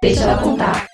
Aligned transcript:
Deixa 0.00 0.22
ela 0.22 0.40
contar. 0.40 0.86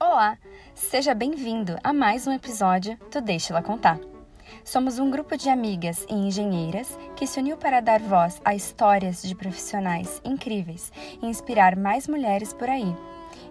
Olá, 0.00 0.36
seja 0.74 1.14
bem-vindo 1.14 1.78
a 1.84 1.92
mais 1.92 2.26
um 2.26 2.32
episódio 2.32 2.98
do 3.08 3.20
Deixa 3.20 3.52
ela 3.52 3.62
contar. 3.62 4.00
Somos 4.64 4.98
um 4.98 5.12
grupo 5.12 5.36
de 5.36 5.48
amigas 5.48 6.04
e 6.10 6.14
engenheiras 6.14 6.98
que 7.14 7.24
se 7.24 7.38
uniu 7.38 7.56
para 7.56 7.78
dar 7.78 8.00
voz 8.00 8.42
a 8.44 8.52
histórias 8.52 9.22
de 9.22 9.36
profissionais 9.36 10.20
incríveis 10.24 10.92
e 11.22 11.26
inspirar 11.26 11.76
mais 11.76 12.08
mulheres 12.08 12.52
por 12.52 12.68
aí. 12.68 12.96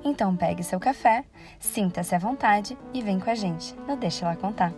Então 0.04 0.36
pegue 0.36 0.62
seu 0.62 0.78
café, 0.78 1.24
sinta-se 1.58 2.14
à 2.14 2.20
vontade 2.20 2.78
e 2.94 3.02
vem 3.02 3.18
com 3.18 3.30
a 3.30 3.36
gente 3.36 3.74
no 3.88 3.96
Deixa 3.96 4.26
ela 4.26 4.36
contar. 4.36 4.74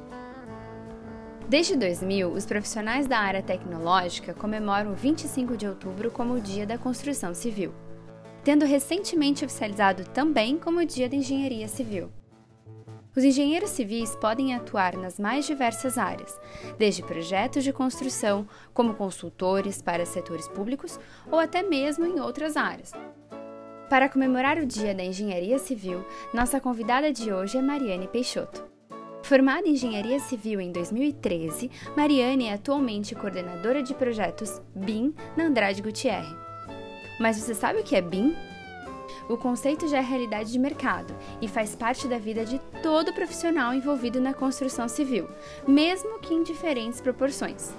Desde 1.54 1.76
2000, 1.76 2.32
os 2.32 2.48
profissionais 2.48 3.06
da 3.06 3.20
área 3.20 3.44
tecnológica 3.44 4.34
comemoram 4.34 4.92
o 4.92 4.96
25 4.96 5.56
de 5.56 5.68
outubro 5.68 6.10
como 6.10 6.34
o 6.34 6.42
Dia 6.42 6.66
da 6.66 6.80
Construção 6.80 7.32
Civil, 7.36 7.72
tendo 8.44 8.66
recentemente 8.66 9.46
oficializado 9.46 10.04
também 10.04 10.58
como 10.58 10.80
o 10.80 10.86
Dia 10.86 11.08
da 11.08 11.16
Engenharia 11.16 11.68
Civil. 11.68 12.10
Os 13.16 13.24
engenheiros 13.24 13.70
civis 13.70 14.16
podem 14.16 14.56
atuar 14.56 14.98
nas 14.98 15.20
mais 15.20 15.46
diversas 15.46 16.00
áreas, 16.00 16.42
desde 16.80 17.04
projetos 17.04 17.64
de 17.64 17.72
construção, 17.72 18.48
como 18.74 18.96
consultores 18.96 19.80
para 19.80 20.08
setores 20.08 20.48
públicos 20.48 21.00
ou 21.32 21.38
até 21.38 21.62
mesmo 21.62 22.04
em 22.04 22.20
outras 22.20 22.58
áreas. 22.58 22.94
Para 23.92 24.10
comemorar 24.10 24.58
o 24.58 24.66
Dia 24.66 24.96
da 24.96 25.04
Engenharia 25.04 25.60
Civil, 25.60 26.04
nossa 26.34 26.60
convidada 26.60 27.14
de 27.14 27.32
hoje 27.32 27.60
é 27.60 27.62
Mariane 27.62 28.08
Peixoto. 28.08 28.73
Formada 29.24 29.66
em 29.66 29.72
Engenharia 29.72 30.20
Civil 30.20 30.60
em 30.60 30.70
2013, 30.70 31.72
Mariane 31.96 32.48
é 32.48 32.54
atualmente 32.54 33.16
coordenadora 33.16 33.82
de 33.82 33.94
projetos 33.94 34.62
BIM 34.76 35.16
na 35.38 35.46
Andrade 35.46 35.82
Gutierre. 35.82 36.36
Mas 37.22 37.38
você 37.38 37.54
sabe 37.54 37.80
o 37.80 37.84
que 37.84 37.96
é 37.96 38.02
BIM? 38.02 38.36
O 39.30 39.38
conceito 39.38 39.88
já 39.88 40.00
é 40.00 40.02
realidade 40.02 40.52
de 40.52 40.60
mercado 40.60 41.16
e 41.42 41.48
faz 41.48 41.74
parte 41.74 42.06
da 42.06 42.18
vida 42.18 42.44
de 42.44 42.60
todo 42.82 43.14
profissional 43.14 43.74
envolvido 43.74 44.20
na 44.20 44.34
construção 44.34 44.90
civil, 44.90 45.30
mesmo 45.66 46.20
que 46.20 46.34
em 46.34 46.44
diferentes 46.44 47.00
proporções. 47.00 47.74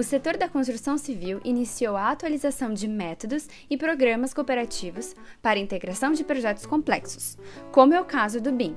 O 0.00 0.02
setor 0.02 0.38
da 0.38 0.48
construção 0.48 0.96
civil 0.96 1.42
iniciou 1.44 1.94
a 1.94 2.10
atualização 2.10 2.72
de 2.72 2.88
métodos 2.88 3.46
e 3.68 3.76
programas 3.76 4.32
cooperativos 4.32 5.14
para 5.42 5.58
integração 5.58 6.12
de 6.12 6.24
projetos 6.24 6.64
complexos, 6.64 7.36
como 7.70 7.92
é 7.92 8.00
o 8.00 8.04
caso 8.06 8.40
do 8.40 8.50
BIM 8.50 8.74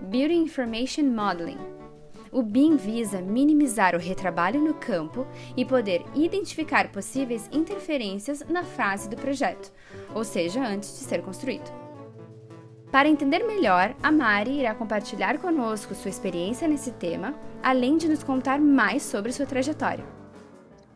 Building 0.00 0.44
Information 0.44 1.04
Modeling. 1.04 1.58
O 2.32 2.42
BIM 2.42 2.76
visa 2.76 3.20
minimizar 3.20 3.94
o 3.94 3.98
retrabalho 3.98 4.62
no 4.62 4.72
campo 4.72 5.26
e 5.54 5.62
poder 5.62 6.06
identificar 6.14 6.90
possíveis 6.90 7.50
interferências 7.52 8.42
na 8.48 8.64
fase 8.64 9.10
do 9.10 9.16
projeto, 9.16 9.70
ou 10.14 10.24
seja, 10.24 10.66
antes 10.66 10.88
de 10.88 11.04
ser 11.04 11.20
construído. 11.20 11.70
Para 12.90 13.10
entender 13.10 13.40
melhor, 13.40 13.94
a 14.02 14.10
Mari 14.10 14.60
irá 14.60 14.74
compartilhar 14.74 15.36
conosco 15.36 15.94
sua 15.94 16.08
experiência 16.08 16.66
nesse 16.66 16.92
tema, 16.92 17.34
além 17.62 17.98
de 17.98 18.08
nos 18.08 18.22
contar 18.22 18.58
mais 18.58 19.02
sobre 19.02 19.32
sua 19.32 19.44
trajetória. 19.44 20.21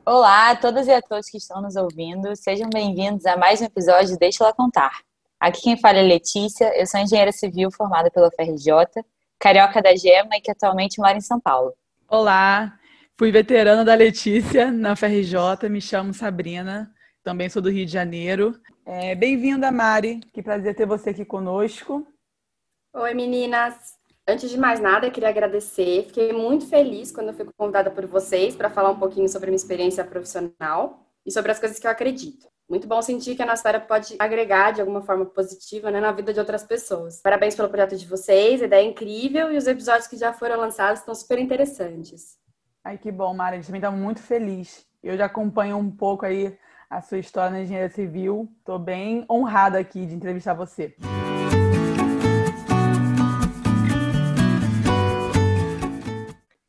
Olá 0.09 0.51
a 0.51 0.57
todas 0.57 0.87
e 0.87 0.93
a 0.93 1.03
todos 1.03 1.29
que 1.29 1.37
estão 1.37 1.61
nos 1.61 1.75
ouvindo, 1.75 2.37
sejam 2.37 2.71
bem-vindos 2.73 3.27
a 3.27 3.37
mais 3.37 3.61
um 3.61 3.65
episódio 3.65 4.13
de 4.13 4.17
Deixa 4.17 4.45
Ela 4.45 4.53
Contar. 4.53 5.01
Aqui 5.41 5.63
quem 5.63 5.77
fala 5.77 5.99
é 5.99 6.03
Letícia, 6.03 6.73
eu 6.79 6.87
sou 6.87 7.01
engenheira 7.01 7.33
civil 7.33 7.73
formada 7.73 8.09
pela 8.09 8.31
FRJ, 8.31 9.03
carioca 9.37 9.83
da 9.83 9.97
Gema 9.97 10.37
e 10.37 10.41
que 10.41 10.53
atualmente 10.53 11.01
mora 11.01 11.17
em 11.19 11.21
São 11.21 11.41
Paulo. 11.41 11.75
Olá, 12.07 12.79
fui 13.19 13.33
veterana 13.33 13.85
da 13.85 13.97
Letícia 13.97 14.71
na 14.71 14.95
FRJ, 14.95 15.69
me 15.69 15.81
chamo 15.81 16.15
Sabrina, 16.15 16.89
também 17.25 17.49
sou 17.49 17.61
do 17.61 17.69
Rio 17.69 17.85
de 17.85 17.91
Janeiro. 17.91 18.55
É, 18.87 19.13
Bem-vinda, 19.17 19.73
Mari, 19.73 20.21
que 20.33 20.41
prazer 20.41 20.77
ter 20.77 20.87
você 20.87 21.11
aqui 21.11 21.25
conosco. 21.25 22.07
Oi, 22.95 23.13
meninas. 23.13 23.96
Antes 24.29 24.51
de 24.51 24.59
mais 24.59 24.81
nada, 24.81 25.07
eu 25.07 25.13
queria 25.13 25.29
agradecer. 25.29 26.05
Fiquei 26.07 26.33
muito 26.33 26.67
feliz 26.67 27.13
quando 27.13 27.29
eu 27.29 27.35
fui 27.35 27.47
convidada 27.57 27.93
por 27.93 28.07
vocês 28.07 28.57
para 28.57 28.69
falar 28.69 28.91
um 28.91 28.99
pouquinho 28.99 29.29
sobre 29.29 29.47
minha 29.47 29.57
experiência 29.57 30.05
profissional 30.05 31.07
e 31.25 31.31
sobre 31.31 31.53
as 31.53 31.61
coisas 31.61 31.79
que 31.79 31.87
eu 31.87 31.91
acredito. 31.93 32.49
Muito 32.69 32.89
bom 32.89 33.01
sentir 33.01 33.37
que 33.37 33.43
a 33.43 33.47
nossa 33.47 33.61
história 33.61 33.79
pode 33.79 34.17
agregar 34.19 34.73
de 34.73 34.81
alguma 34.81 35.01
forma 35.01 35.25
positiva 35.25 35.93
né, 35.93 36.01
na 36.01 36.11
vida 36.11 36.33
de 36.33 36.41
outras 36.41 36.65
pessoas. 36.65 37.23
Parabéns 37.23 37.55
pelo 37.55 37.69
projeto 37.69 37.97
de 37.97 38.05
vocês, 38.05 38.61
a 38.61 38.65
ideia 38.65 38.85
é 38.85 38.91
incrível 38.91 39.53
e 39.53 39.57
os 39.57 39.69
episódios 39.69 40.09
que 40.09 40.17
já 40.17 40.33
foram 40.33 40.59
lançados 40.59 40.99
estão 40.99 41.15
super 41.15 41.39
interessantes. 41.39 42.37
Ai, 42.83 42.99
que 42.99 43.13
bom, 43.13 43.33
Mari. 43.33 43.55
A 43.55 43.57
gente 43.59 43.67
também 43.67 43.79
está 43.79 43.93
muito 43.93 44.21
feliz. 44.21 44.85
Eu 45.05 45.17
já 45.17 45.27
acompanho 45.27 45.77
um 45.77 45.89
pouco 45.89 46.27
aí 46.27 46.59
a 46.91 47.01
sua 47.01 47.19
história 47.19 47.53
na 47.53 47.63
engenharia 47.63 47.91
civil. 47.91 48.49
Estou 48.59 48.81
bem 48.81 49.25
honrada 49.31 49.79
aqui 49.79 50.05
de 50.05 50.17
entrevistar 50.17 50.55
você. 50.55 50.97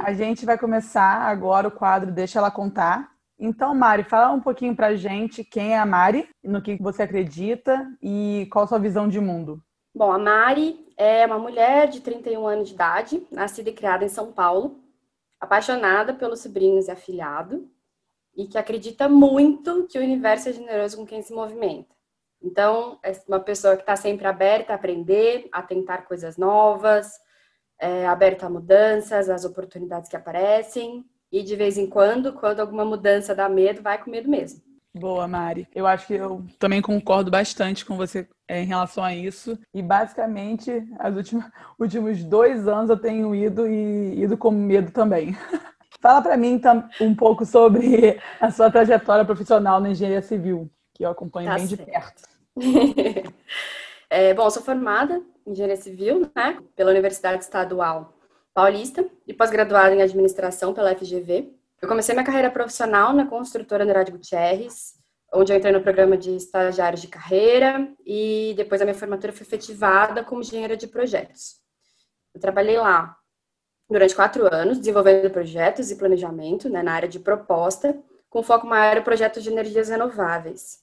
A 0.07 0.13
gente 0.13 0.45
vai 0.45 0.57
começar 0.57 1.23
agora 1.23 1.67
o 1.67 1.71
quadro 1.71 2.13
Deixa 2.13 2.39
Ela 2.39 2.49
Contar. 2.49 3.11
Então, 3.37 3.75
Mari, 3.75 4.05
fala 4.05 4.33
um 4.33 4.39
pouquinho 4.39 4.73
pra 4.73 4.95
gente 4.95 5.43
quem 5.43 5.73
é 5.73 5.77
a 5.77 5.85
Mari, 5.85 6.29
no 6.41 6.61
que 6.61 6.77
você 6.77 7.03
acredita 7.03 7.85
e 8.01 8.47
qual 8.49 8.63
a 8.63 8.67
sua 8.69 8.79
visão 8.79 9.09
de 9.09 9.19
mundo. 9.19 9.61
Bom, 9.93 10.09
a 10.09 10.17
Mari 10.17 10.87
é 10.95 11.25
uma 11.25 11.37
mulher 11.37 11.89
de 11.89 11.99
31 11.99 12.47
anos 12.47 12.69
de 12.69 12.75
idade, 12.75 13.27
nascida 13.29 13.69
e 13.69 13.73
criada 13.73 14.05
em 14.05 14.07
São 14.07 14.31
Paulo, 14.31 14.79
apaixonada 15.41 16.13
pelos 16.13 16.39
sobrinhos 16.39 16.87
e 16.87 16.91
afilhado, 16.91 17.69
e 18.33 18.47
que 18.47 18.57
acredita 18.57 19.09
muito 19.09 19.87
que 19.89 19.99
o 19.99 20.01
universo 20.01 20.47
é 20.47 20.53
generoso 20.53 20.95
com 20.95 21.05
quem 21.05 21.21
se 21.21 21.33
movimenta. 21.33 21.93
Então, 22.41 22.97
é 23.03 23.11
uma 23.27 23.41
pessoa 23.41 23.75
que 23.75 23.81
está 23.81 23.97
sempre 23.97 24.25
aberta 24.25 24.71
a 24.71 24.77
aprender, 24.77 25.49
a 25.51 25.61
tentar 25.61 26.03
coisas 26.03 26.37
novas, 26.37 27.19
é, 27.79 28.07
aberta 28.07 28.45
a 28.45 28.49
mudanças, 28.49 29.29
às 29.29 29.45
oportunidades 29.45 30.09
que 30.09 30.15
aparecem. 30.15 31.05
E 31.31 31.43
de 31.43 31.55
vez 31.55 31.77
em 31.77 31.87
quando, 31.87 32.33
quando 32.33 32.59
alguma 32.59 32.85
mudança 32.85 33.35
dá 33.35 33.49
medo, 33.49 33.81
vai 33.81 34.01
com 34.01 34.09
medo 34.09 34.29
mesmo. 34.29 34.61
Boa, 34.97 35.27
Mari. 35.27 35.67
Eu 35.75 35.85
acho 35.85 36.07
que 36.07 36.13
eu 36.13 36.43
também 36.57 36.81
concordo 36.81 37.29
bastante 37.29 37.85
com 37.85 37.95
você 37.95 38.27
é, 38.47 38.61
em 38.61 38.65
relação 38.65 39.03
a 39.03 39.13
isso. 39.13 39.57
E 39.73 39.81
basicamente, 39.81 40.71
os 40.71 41.15
últimos, 41.15 41.45
últimos 41.79 42.23
dois 42.23 42.67
anos 42.67 42.89
eu 42.89 42.97
tenho 42.97 43.35
ido 43.35 43.67
e 43.67 44.21
ido 44.21 44.37
com 44.37 44.51
medo 44.51 44.91
também. 44.91 45.35
Fala 45.99 46.21
para 46.21 46.37
mim 46.37 46.61
um 47.01 47.15
pouco 47.15 47.45
sobre 47.45 48.19
a 48.39 48.51
sua 48.51 48.71
trajetória 48.71 49.25
profissional 49.25 49.79
na 49.79 49.89
engenharia 49.89 50.21
civil, 50.21 50.69
que 50.93 51.03
eu 51.03 51.09
acompanho 51.09 51.49
tá 51.49 51.55
bem 51.55 51.67
certo. 51.67 51.79
de 51.79 51.91
perto. 51.91 53.33
É, 54.09 54.33
bom, 54.33 54.49
sou 54.49 54.63
formada 54.63 55.21
engenharia 55.45 55.77
civil, 55.77 56.29
né, 56.35 56.59
pela 56.75 56.91
Universidade 56.91 57.43
Estadual 57.43 58.13
Paulista 58.53 59.07
e 59.25 59.33
pós-graduada 59.33 59.95
em 59.95 60.01
administração 60.01 60.73
pela 60.73 60.93
FGV. 60.95 61.53
Eu 61.81 61.87
comecei 61.87 62.13
minha 62.13 62.25
carreira 62.25 62.49
profissional 62.49 63.13
na 63.13 63.25
construtora 63.25 63.83
Andrade 63.83 64.11
Gutierrez, 64.11 64.95
onde 65.33 65.53
eu 65.53 65.57
entrei 65.57 65.71
no 65.71 65.81
programa 65.81 66.17
de 66.17 66.35
estagiários 66.35 67.01
de 67.01 67.07
carreira 67.07 67.87
e 68.05 68.53
depois 68.57 68.81
a 68.81 68.85
minha 68.85 68.95
formatura 68.95 69.31
foi 69.31 69.45
efetivada 69.45 70.23
como 70.23 70.41
engenheira 70.41 70.75
de 70.75 70.87
projetos. 70.87 71.57
Eu 72.33 72.41
trabalhei 72.41 72.77
lá 72.77 73.15
durante 73.89 74.15
quatro 74.15 74.53
anos, 74.53 74.79
desenvolvendo 74.79 75.29
projetos 75.29 75.91
e 75.91 75.95
planejamento 75.95 76.67
né, 76.67 76.81
na 76.81 76.93
área 76.93 77.07
de 77.07 77.19
proposta, 77.19 77.97
com 78.29 78.43
foco 78.43 78.67
maior 78.67 78.97
em 78.97 79.03
projetos 79.03 79.43
de 79.43 79.49
energias 79.49 79.89
renováveis. 79.89 80.79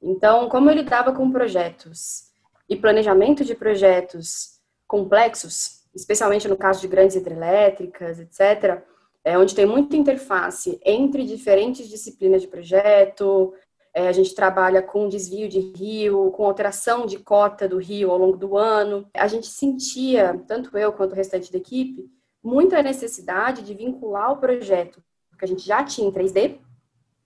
Então, 0.00 0.48
como 0.48 0.70
eu 0.70 0.74
lidava 0.74 1.12
com 1.12 1.30
projetos 1.30 2.27
e 2.68 2.76
planejamento 2.76 3.44
de 3.44 3.54
projetos 3.54 4.58
complexos, 4.86 5.84
especialmente 5.94 6.48
no 6.48 6.56
caso 6.56 6.80
de 6.80 6.88
grandes 6.88 7.16
hidrelétricas, 7.16 8.18
etc., 8.18 8.82
é, 9.24 9.36
onde 9.36 9.54
tem 9.54 9.66
muita 9.66 9.96
interface 9.96 10.80
entre 10.84 11.24
diferentes 11.24 11.88
disciplinas 11.88 12.40
de 12.40 12.48
projeto, 12.48 13.52
é, 13.92 14.08
a 14.08 14.12
gente 14.12 14.34
trabalha 14.34 14.80
com 14.80 15.08
desvio 15.08 15.48
de 15.48 15.60
rio, 15.60 16.30
com 16.30 16.44
alteração 16.44 17.04
de 17.04 17.18
cota 17.18 17.68
do 17.68 17.78
rio 17.78 18.10
ao 18.10 18.18
longo 18.18 18.36
do 18.36 18.56
ano. 18.56 19.08
A 19.12 19.26
gente 19.26 19.46
sentia, 19.48 20.40
tanto 20.46 20.76
eu 20.78 20.92
quanto 20.92 21.12
o 21.12 21.16
restante 21.16 21.50
da 21.50 21.58
equipe, 21.58 22.08
muita 22.42 22.82
necessidade 22.82 23.62
de 23.62 23.74
vincular 23.74 24.32
o 24.32 24.38
projeto 24.38 25.02
que 25.38 25.44
a 25.44 25.48
gente 25.48 25.64
já 25.64 25.84
tinha 25.84 26.08
em 26.08 26.12
3D 26.12 26.58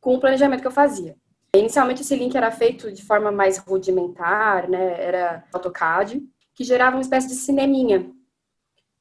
com 0.01 0.15
o 0.15 0.21
planejamento 0.21 0.61
que 0.61 0.67
eu 0.67 0.73
fazia. 0.73 1.17
Inicialmente 1.55 2.01
esse 2.01 2.17
link 2.17 2.35
era 2.35 2.51
feito 2.51 2.91
de 2.91 3.03
forma 3.03 3.31
mais 3.31 3.59
rudimentar, 3.59 4.71
né? 4.71 4.97
Era 4.99 5.45
AutoCAD, 5.53 6.23
que 6.55 6.65
gerava 6.65 6.97
uma 6.97 7.03
espécie 7.03 7.29
de 7.29 7.35
cineminha. 7.35 8.11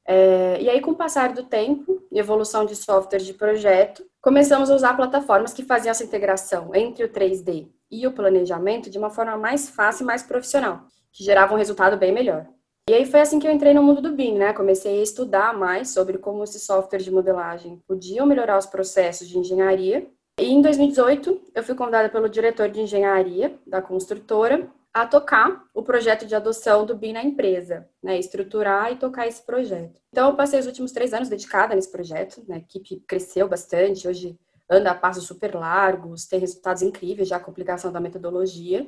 É, 0.04 0.60
e 0.60 0.68
aí, 0.68 0.80
com 0.80 0.90
o 0.90 0.96
passar 0.96 1.32
do 1.32 1.44
tempo 1.44 2.02
e 2.10 2.18
evolução 2.18 2.66
de 2.66 2.76
softwares 2.76 3.26
de 3.26 3.32
projeto, 3.32 4.04
começamos 4.20 4.70
a 4.70 4.74
usar 4.74 4.94
plataformas 4.94 5.54
que 5.54 5.64
faziam 5.64 5.92
essa 5.92 6.04
integração 6.04 6.74
entre 6.74 7.04
o 7.04 7.08
3D 7.08 7.68
e 7.90 8.06
o 8.06 8.12
planejamento 8.12 8.90
de 8.90 8.98
uma 8.98 9.08
forma 9.08 9.36
mais 9.38 9.70
fácil 9.70 10.02
e 10.02 10.06
mais 10.06 10.22
profissional, 10.22 10.86
que 11.10 11.24
gerava 11.24 11.54
um 11.54 11.58
resultado 11.58 11.96
bem 11.96 12.12
melhor. 12.12 12.46
E 12.90 12.92
aí 12.92 13.06
foi 13.06 13.20
assim 13.20 13.38
que 13.38 13.46
eu 13.46 13.52
entrei 13.52 13.72
no 13.72 13.82
mundo 13.82 14.02
do 14.02 14.12
BIM, 14.12 14.36
né? 14.36 14.52
Comecei 14.52 14.98
a 14.98 15.02
estudar 15.02 15.56
mais 15.56 15.90
sobre 15.90 16.18
como 16.18 16.44
esses 16.44 16.64
softwares 16.64 17.04
de 17.04 17.12
modelagem 17.12 17.80
podiam 17.86 18.26
melhorar 18.26 18.58
os 18.58 18.66
processos 18.66 19.26
de 19.26 19.38
engenharia 19.38 20.06
E 20.42 20.50
em 20.50 20.60
2018, 20.60 21.40
eu 21.54 21.62
fui 21.62 21.72
convidada 21.72 22.08
pelo 22.08 22.28
diretor 22.28 22.68
de 22.68 22.80
engenharia 22.80 23.56
da 23.64 23.80
construtora 23.80 24.68
a 24.92 25.06
tocar 25.06 25.66
o 25.72 25.84
projeto 25.84 26.26
de 26.26 26.34
adoção 26.34 26.84
do 26.84 26.96
BIM 26.96 27.12
na 27.12 27.22
empresa, 27.22 27.88
né, 28.02 28.18
estruturar 28.18 28.90
e 28.90 28.96
tocar 28.96 29.28
esse 29.28 29.40
projeto. 29.40 30.00
Então, 30.10 30.30
eu 30.30 30.34
passei 30.34 30.58
os 30.58 30.66
últimos 30.66 30.90
três 30.90 31.14
anos 31.14 31.28
dedicada 31.28 31.76
nesse 31.76 31.92
projeto, 31.92 32.42
né, 32.48 32.56
a 32.56 32.58
equipe 32.58 33.04
cresceu 33.06 33.48
bastante, 33.48 34.08
hoje 34.08 34.36
anda 34.68 34.90
a 34.90 34.96
passos 34.96 35.28
super 35.28 35.54
largos, 35.54 36.26
tem 36.26 36.40
resultados 36.40 36.82
incríveis 36.82 37.28
já 37.28 37.38
com 37.38 37.48
a 37.48 37.52
aplicação 37.52 37.92
da 37.92 38.00
metodologia. 38.00 38.84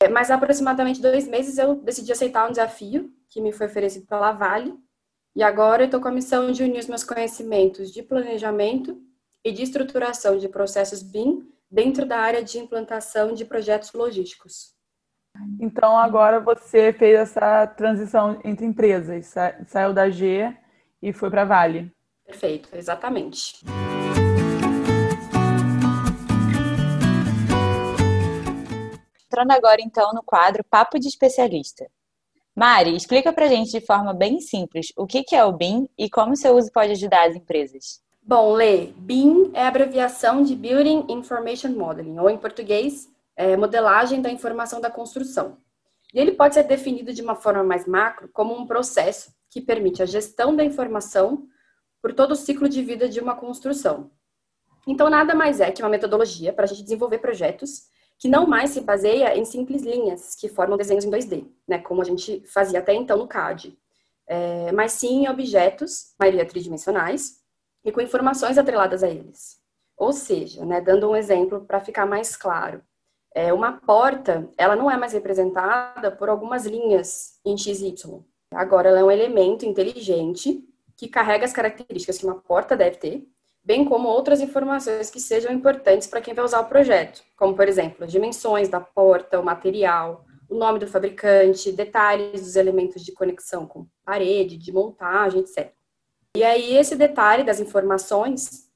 É, 0.00 0.08
mas 0.08 0.30
há 0.30 0.36
aproximadamente 0.36 1.02
dois 1.02 1.28
meses 1.28 1.58
eu 1.58 1.74
decidi 1.74 2.12
aceitar 2.12 2.48
um 2.48 2.50
desafio 2.50 3.12
que 3.28 3.42
me 3.42 3.52
foi 3.52 3.66
oferecido 3.66 4.06
pela 4.06 4.32
Vale, 4.32 4.74
e 5.36 5.42
agora 5.42 5.82
eu 5.82 5.86
estou 5.86 6.00
com 6.00 6.08
a 6.08 6.12
missão 6.12 6.50
de 6.50 6.62
unir 6.62 6.78
os 6.78 6.86
meus 6.86 7.04
conhecimentos 7.04 7.92
de 7.92 8.02
planejamento 8.02 8.98
e 9.44 9.52
de 9.52 9.62
estruturação 9.62 10.38
de 10.38 10.48
processos 10.48 11.02
BIM 11.02 11.46
dentro 11.70 12.06
da 12.06 12.18
área 12.18 12.42
de 12.42 12.58
implantação 12.58 13.34
de 13.34 13.44
projetos 13.44 13.92
logísticos. 13.92 14.72
Então, 15.60 15.98
agora 15.98 16.40
você 16.40 16.92
fez 16.92 17.18
essa 17.18 17.66
transição 17.66 18.40
entre 18.44 18.64
empresas, 18.64 19.34
saiu 19.66 19.92
da 19.92 20.08
G 20.08 20.56
e 21.02 21.12
foi 21.12 21.28
para 21.28 21.42
a 21.42 21.44
Vale. 21.44 21.92
Perfeito, 22.24 22.68
exatamente. 22.72 23.64
Entrando 29.26 29.50
agora, 29.50 29.80
então, 29.80 30.12
no 30.14 30.22
quadro 30.22 30.62
Papo 30.64 30.98
de 30.98 31.08
Especialista. 31.08 31.84
Mari, 32.54 32.94
explica 32.94 33.32
para 33.32 33.48
gente 33.48 33.72
de 33.72 33.84
forma 33.84 34.14
bem 34.14 34.40
simples 34.40 34.92
o 34.96 35.08
que 35.08 35.24
é 35.34 35.44
o 35.44 35.52
BIM 35.52 35.88
e 35.98 36.08
como 36.08 36.36
seu 36.36 36.54
uso 36.56 36.70
pode 36.72 36.92
ajudar 36.92 37.28
as 37.28 37.34
empresas. 37.34 38.03
Bom, 38.26 38.54
Lê, 38.54 38.86
BIM 38.96 39.50
é 39.52 39.66
abreviação 39.66 40.42
de 40.42 40.56
Building 40.56 41.04
Information 41.10 41.72
Modeling, 41.72 42.18
ou 42.18 42.30
em 42.30 42.38
português, 42.38 43.06
é, 43.36 43.54
modelagem 43.54 44.22
da 44.22 44.30
informação 44.30 44.80
da 44.80 44.90
construção. 44.90 45.58
E 46.14 46.18
ele 46.18 46.32
pode 46.32 46.54
ser 46.54 46.62
definido 46.62 47.12
de 47.12 47.20
uma 47.20 47.34
forma 47.34 47.62
mais 47.62 47.86
macro 47.86 48.30
como 48.32 48.56
um 48.58 48.66
processo 48.66 49.30
que 49.50 49.60
permite 49.60 50.02
a 50.02 50.06
gestão 50.06 50.56
da 50.56 50.64
informação 50.64 51.46
por 52.00 52.14
todo 52.14 52.30
o 52.30 52.34
ciclo 52.36 52.66
de 52.66 52.82
vida 52.82 53.10
de 53.10 53.20
uma 53.20 53.36
construção. 53.36 54.10
Então, 54.86 55.10
nada 55.10 55.34
mais 55.34 55.60
é 55.60 55.70
que 55.70 55.82
uma 55.82 55.90
metodologia 55.90 56.50
para 56.50 56.64
a 56.64 56.66
gente 56.66 56.82
desenvolver 56.82 57.18
projetos 57.18 57.82
que 58.18 58.26
não 58.26 58.46
mais 58.46 58.70
se 58.70 58.80
baseia 58.80 59.36
em 59.36 59.44
simples 59.44 59.82
linhas 59.82 60.34
que 60.34 60.48
formam 60.48 60.78
desenhos 60.78 61.04
em 61.04 61.10
2D, 61.10 61.46
né, 61.68 61.78
como 61.78 62.00
a 62.00 62.04
gente 62.04 62.42
fazia 62.46 62.78
até 62.78 62.94
então 62.94 63.18
no 63.18 63.28
CAD, 63.28 63.76
é, 64.26 64.72
mas 64.72 64.92
sim 64.92 65.24
em 65.24 65.28
objetos, 65.28 66.14
maioria 66.18 66.46
tridimensionais, 66.46 67.43
e 67.84 67.92
com 67.92 68.00
informações 68.00 68.56
atreladas 68.58 69.02
a 69.02 69.08
eles. 69.08 69.58
Ou 69.96 70.12
seja, 70.12 70.64
né, 70.64 70.80
dando 70.80 71.08
um 71.08 71.16
exemplo 71.16 71.64
para 71.64 71.80
ficar 71.80 72.06
mais 72.06 72.36
claro, 72.36 72.82
é, 73.34 73.52
uma 73.52 73.72
porta, 73.72 74.48
ela 74.56 74.76
não 74.76 74.90
é 74.90 74.96
mais 74.96 75.12
representada 75.12 76.10
por 76.10 76.28
algumas 76.28 76.64
linhas 76.64 77.40
em 77.44 77.56
XY. 77.56 78.22
Agora, 78.52 78.88
ela 78.88 79.00
é 79.00 79.04
um 79.04 79.10
elemento 79.10 79.66
inteligente 79.66 80.64
que 80.96 81.08
carrega 81.08 81.44
as 81.44 81.52
características 81.52 82.18
que 82.18 82.24
uma 82.24 82.36
porta 82.36 82.76
deve 82.76 82.96
ter, 82.96 83.28
bem 83.64 83.84
como 83.84 84.08
outras 84.08 84.40
informações 84.40 85.10
que 85.10 85.18
sejam 85.18 85.52
importantes 85.52 86.06
para 86.06 86.20
quem 86.20 86.34
vai 86.34 86.44
usar 86.44 86.60
o 86.60 86.68
projeto, 86.68 87.22
como, 87.36 87.56
por 87.56 87.66
exemplo, 87.66 88.04
as 88.04 88.12
dimensões 88.12 88.68
da 88.68 88.80
porta, 88.80 89.40
o 89.40 89.44
material, 89.44 90.24
o 90.48 90.54
nome 90.54 90.78
do 90.78 90.86
fabricante, 90.86 91.72
detalhes 91.72 92.42
dos 92.42 92.56
elementos 92.56 93.02
de 93.04 93.12
conexão 93.12 93.66
com 93.66 93.86
parede, 94.04 94.56
de 94.56 94.70
montagem, 94.70 95.40
etc. 95.40 95.72
E 96.36 96.42
aí, 96.42 96.76
esse 96.76 96.96
detalhe 96.96 97.44
das 97.44 97.60
informações 97.60 98.68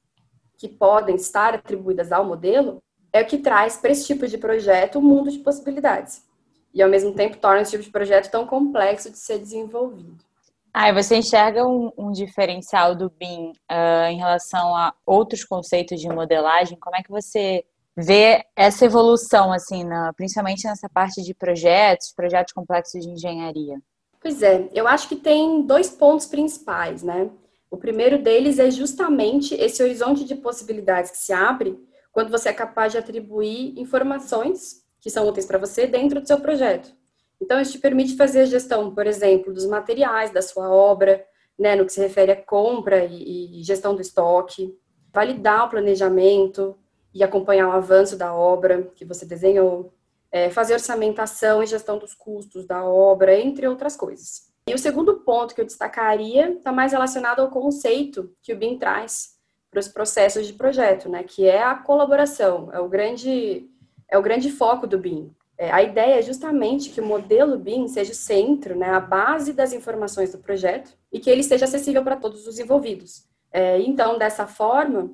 que 0.57 0.69
podem 0.69 1.15
estar 1.17 1.53
atribuídas 1.53 2.09
ao 2.09 2.23
modelo 2.23 2.81
é 3.11 3.21
o 3.21 3.25
que 3.25 3.37
traz 3.37 3.75
para 3.75 3.91
esse 3.91 4.07
tipo 4.07 4.25
de 4.27 4.37
projeto 4.37 4.99
um 4.99 5.01
mundo 5.01 5.29
de 5.29 5.39
possibilidades. 5.39 6.23
E, 6.73 6.81
ao 6.81 6.89
mesmo 6.89 7.13
tempo, 7.13 7.37
torna 7.37 7.61
esse 7.61 7.71
tipo 7.71 7.83
de 7.83 7.89
projeto 7.89 8.31
tão 8.31 8.47
complexo 8.47 9.11
de 9.11 9.17
ser 9.17 9.39
desenvolvido. 9.39 10.23
Ah, 10.73 10.93
você 10.93 11.17
enxerga 11.17 11.67
um, 11.67 11.91
um 11.97 12.11
diferencial 12.11 12.95
do 12.95 13.09
BIM 13.09 13.51
uh, 13.69 14.07
em 14.09 14.17
relação 14.17 14.73
a 14.73 14.93
outros 15.05 15.43
conceitos 15.43 15.99
de 15.99 16.07
modelagem? 16.07 16.79
Como 16.79 16.95
é 16.95 17.03
que 17.03 17.11
você 17.11 17.65
vê 17.97 18.45
essa 18.55 18.85
evolução, 18.85 19.51
assim, 19.51 19.83
na, 19.83 20.13
principalmente 20.13 20.65
nessa 20.65 20.87
parte 20.87 21.21
de 21.21 21.33
projetos, 21.33 22.13
projetos 22.15 22.53
complexos 22.53 23.01
de 23.01 23.09
engenharia? 23.09 23.81
Pois 24.21 24.41
é, 24.41 24.69
eu 24.73 24.87
acho 24.87 25.09
que 25.09 25.15
tem 25.17 25.61
dois 25.63 25.89
pontos 25.89 26.25
principais, 26.25 27.03
né? 27.03 27.29
O 27.69 27.77
primeiro 27.77 28.17
deles 28.17 28.57
é 28.57 28.71
justamente 28.71 29.53
esse 29.55 29.83
horizonte 29.83 30.23
de 30.23 30.35
possibilidades 30.35 31.11
que 31.11 31.17
se 31.17 31.31
abre 31.31 31.79
quando 32.11 32.31
você 32.31 32.49
é 32.49 32.53
capaz 32.53 32.91
de 32.91 32.97
atribuir 32.97 33.79
informações 33.79 34.83
que 34.99 35.09
são 35.09 35.27
úteis 35.27 35.45
para 35.45 35.57
você 35.57 35.85
dentro 35.85 36.19
do 36.19 36.27
seu 36.27 36.39
projeto. 36.39 36.91
Então, 37.41 37.61
isso 37.61 37.73
te 37.73 37.79
permite 37.79 38.17
fazer 38.17 38.41
a 38.41 38.45
gestão, 38.45 38.93
por 38.93 39.07
exemplo, 39.07 39.53
dos 39.53 39.65
materiais 39.65 40.31
da 40.31 40.41
sua 40.41 40.69
obra, 40.69 41.25
né, 41.57 41.75
no 41.75 41.85
que 41.85 41.93
se 41.93 42.01
refere 42.01 42.31
à 42.31 42.35
compra 42.35 43.05
e, 43.05 43.59
e 43.59 43.63
gestão 43.63 43.95
do 43.95 44.01
estoque, 44.01 44.77
validar 45.13 45.65
o 45.65 45.69
planejamento 45.69 46.77
e 47.13 47.23
acompanhar 47.23 47.69
o 47.69 47.71
avanço 47.71 48.17
da 48.17 48.33
obra 48.33 48.91
que 48.95 49.05
você 49.05 49.25
desenhou, 49.25 49.93
é, 50.31 50.49
fazer 50.49 50.73
orçamentação 50.73 51.63
e 51.63 51.67
gestão 51.67 51.97
dos 51.97 52.13
custos 52.13 52.65
da 52.65 52.83
obra, 52.83 53.37
entre 53.39 53.67
outras 53.67 53.95
coisas. 53.95 54.48
E 54.69 54.73
o 54.75 54.77
segundo 54.77 55.21
ponto 55.21 55.55
que 55.55 55.61
eu 55.61 55.65
destacaria 55.65 56.51
está 56.51 56.71
mais 56.71 56.91
relacionado 56.91 57.39
ao 57.39 57.49
conceito 57.49 58.31
que 58.39 58.53
o 58.53 58.55
BIM 58.55 58.77
traz, 58.77 59.39
para 59.71 59.79
os 59.79 59.87
processos 59.87 60.45
de 60.45 60.53
projeto, 60.53 61.09
né? 61.09 61.23
Que 61.23 61.47
é 61.47 61.63
a 61.63 61.73
colaboração, 61.73 62.69
é 62.71 62.79
o 62.79 62.87
grande, 62.87 63.67
é 64.07 64.15
o 64.15 64.21
grande 64.21 64.51
foco 64.51 64.85
do 64.85 64.99
BIM. 64.99 65.33
É, 65.57 65.71
a 65.71 65.81
ideia 65.81 66.19
é 66.19 66.21
justamente 66.21 66.91
que 66.91 67.01
o 67.01 67.05
modelo 67.05 67.57
BIM 67.57 67.87
seja 67.87 68.11
o 68.11 68.15
centro, 68.15 68.75
né, 68.75 68.91
a 68.91 68.99
base 68.99 69.53
das 69.53 69.73
informações 69.73 70.31
do 70.31 70.37
projeto 70.37 70.95
e 71.11 71.19
que 71.19 71.29
ele 71.29 71.43
seja 71.43 71.65
acessível 71.65 72.03
para 72.03 72.15
todos 72.15 72.47
os 72.47 72.59
envolvidos. 72.59 73.25
É, 73.51 73.77
então, 73.81 74.19
dessa 74.19 74.45
forma, 74.45 75.11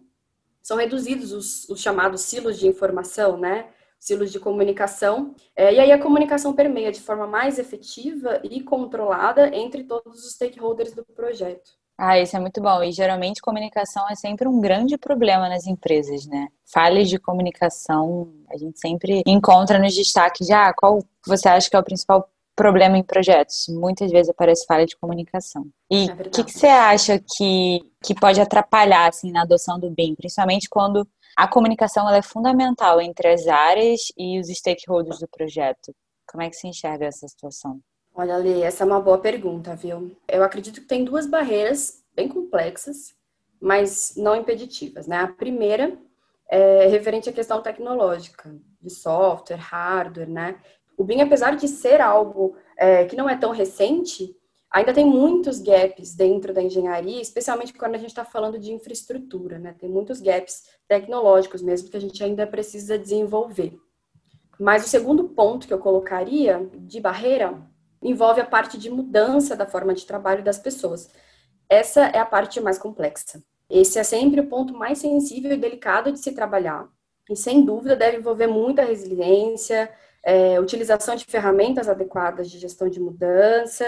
são 0.62 0.78
reduzidos 0.78 1.32
os, 1.32 1.68
os, 1.70 1.82
chamados 1.82 2.22
silos 2.22 2.60
de 2.60 2.68
informação, 2.68 3.38
né, 3.38 3.70
silos 4.00 4.32
de 4.32 4.40
comunicação, 4.40 5.34
é, 5.56 5.74
e 5.74 5.80
aí 5.80 5.92
a 5.92 6.02
comunicação 6.02 6.54
permeia 6.54 6.92
de 6.92 7.02
forma 7.02 7.26
mais 7.26 7.58
efetiva 7.58 8.40
e 8.44 8.62
controlada 8.62 9.56
entre 9.56 9.84
todos 9.84 10.26
os 10.26 10.34
stakeholders 10.34 10.94
do 10.94 11.04
projeto. 11.04 11.72
Ah, 11.98 12.20
isso 12.20 12.36
é 12.36 12.40
muito 12.40 12.62
bom. 12.62 12.84
E 12.84 12.92
geralmente 12.92 13.42
comunicação 13.42 14.08
é 14.10 14.16
sempre 14.16 14.48
um 14.48 14.60
grande 14.60 14.98
problema 14.98 15.48
nas 15.48 15.66
empresas, 15.66 16.26
né? 16.26 16.50
Falhas 16.66 17.10
de 17.10 17.18
comunicação, 17.18 18.34
a 18.50 18.58
gente 18.58 18.80
sempre 18.80 19.24
encontra 19.26 19.80
nos 19.80 19.96
destaques 19.96 20.46
de 20.46 20.54
ah, 20.54 20.74
qual 20.74 21.00
você 21.26 21.48
acha 21.48 21.70
que 21.70 21.76
é 21.76 21.80
o 21.80 21.84
principal 21.84 22.30
problema 22.56 22.98
em 22.98 23.04
projetos? 23.04 23.66
Muitas 23.70 24.12
vezes 24.12 24.30
aparece 24.30 24.66
falha 24.66 24.86
de 24.86 24.96
comunicação. 24.98 25.66
E 25.92 26.06
o 26.06 26.12
é 26.12 26.16
que, 26.30 26.44
que 26.44 26.52
você 26.52 26.68
acha 26.68 27.20
que, 27.20 27.82
que 28.04 28.16
pode 28.16 28.40
atrapalhar 28.40 29.10
assim, 29.10 29.32
na 29.32 29.42
adoção 29.42 29.80
do 29.80 29.90
BIM, 29.90 30.16
principalmente 30.16 30.70
quando 30.70 31.08
a 31.36 31.48
comunicação 31.48 32.10
é 32.10 32.22
fundamental 32.22 33.02
entre 33.02 33.28
as 33.28 33.48
áreas 33.48 34.02
e 34.18 34.40
os 34.40 34.48
stakeholders 34.48 35.20
do 35.20 35.28
projeto? 35.28 35.94
Como 36.28 36.42
é 36.42 36.50
que 36.50 36.56
se 36.56 36.68
enxerga 36.68 37.06
essa 37.06 37.28
situação? 37.28 37.80
Olha, 38.14 38.38
Lê, 38.38 38.62
essa 38.62 38.84
é 38.84 38.88
uma 38.88 39.02
boa 39.02 39.18
pergunta, 39.18 39.76
viu? 39.76 40.16
Eu 40.28 40.44
acredito 40.44 40.80
que 40.80 40.88
tem 40.88 41.04
duas 41.04 41.28
barreiras 41.28 42.02
bem 42.16 42.30
complexas, 42.30 43.14
mas 43.60 44.14
não 44.16 44.36
impeditivas, 44.36 45.06
né? 45.06 45.18
A 45.18 45.28
primeira 45.28 45.98
é 46.50 46.88
referente 46.88 47.30
à 47.30 47.34
questão 47.34 47.62
tecnológica, 47.62 48.56
de 48.82 48.90
software, 48.90 49.58
hardware, 49.58 50.30
né? 50.30 50.62
O 50.98 51.04
BIM, 51.04 51.22
apesar 51.22 51.56
de 51.56 51.68
ser 51.68 52.02
algo 52.02 52.56
é, 52.78 53.06
que 53.06 53.16
não 53.16 53.30
é 53.30 53.36
tão 53.36 53.52
recente, 53.52 54.36
ainda 54.72 54.94
tem 54.94 55.06
muitos 55.06 55.60
gaps 55.60 56.16
dentro 56.16 56.54
da 56.54 56.62
engenharia, 56.62 57.22
especialmente 57.22 57.74
quando 57.74 57.96
a 57.96 57.98
gente 57.98 58.10
está 58.10 58.26
falando 58.26 58.60
de 58.60 58.72
infraestrutura, 58.72 59.58
né? 59.58 59.76
Tem 59.80 59.90
muitos 59.90 60.20
gaps 60.20 60.64
tecnológicos 60.88 61.62
mesmo 61.62 61.90
que 61.90 61.98
a 61.98 62.02
gente 62.02 62.24
ainda 62.24 62.46
precisa 62.46 62.98
desenvolver. 62.98 63.78
Mas 64.60 64.86
o 64.86 64.90
segundo 64.90 65.30
ponto 65.30 65.68
que 65.68 65.74
eu 65.74 65.80
colocaria 65.80 66.70
de 66.74 67.00
barreira 67.00 67.62
envolve 68.02 68.42
a 68.42 68.46
parte 68.46 68.78
de 68.78 68.90
mudança 68.90 69.56
da 69.56 69.66
forma 69.66 69.94
de 69.94 70.06
trabalho 70.06 70.44
das 70.44 70.60
pessoas. 70.60 71.10
Essa 71.68 72.08
é 72.08 72.20
a 72.20 72.26
parte 72.26 72.62
mais 72.62 72.78
complexa. 72.78 73.44
Esse 73.70 73.98
é 73.98 74.04
sempre 74.04 74.42
o 74.42 74.48
ponto 74.48 74.74
mais 74.74 75.00
sensível 75.00 75.52
e 75.52 75.58
delicado 75.58 76.12
de 76.12 76.20
se 76.20 76.32
trabalhar. 76.34 76.88
E, 77.30 77.36
sem 77.36 77.66
dúvida, 77.66 77.96
deve 77.96 78.18
envolver 78.18 78.48
muita 78.48 78.84
resiliência, 78.84 79.92
é, 80.26 80.60
utilização 80.60 81.16
de 81.16 81.24
ferramentas 81.24 81.88
adequadas 81.88 82.50
de 82.50 82.58
gestão 82.58 82.90
de 82.90 83.00
mudança, 83.00 83.86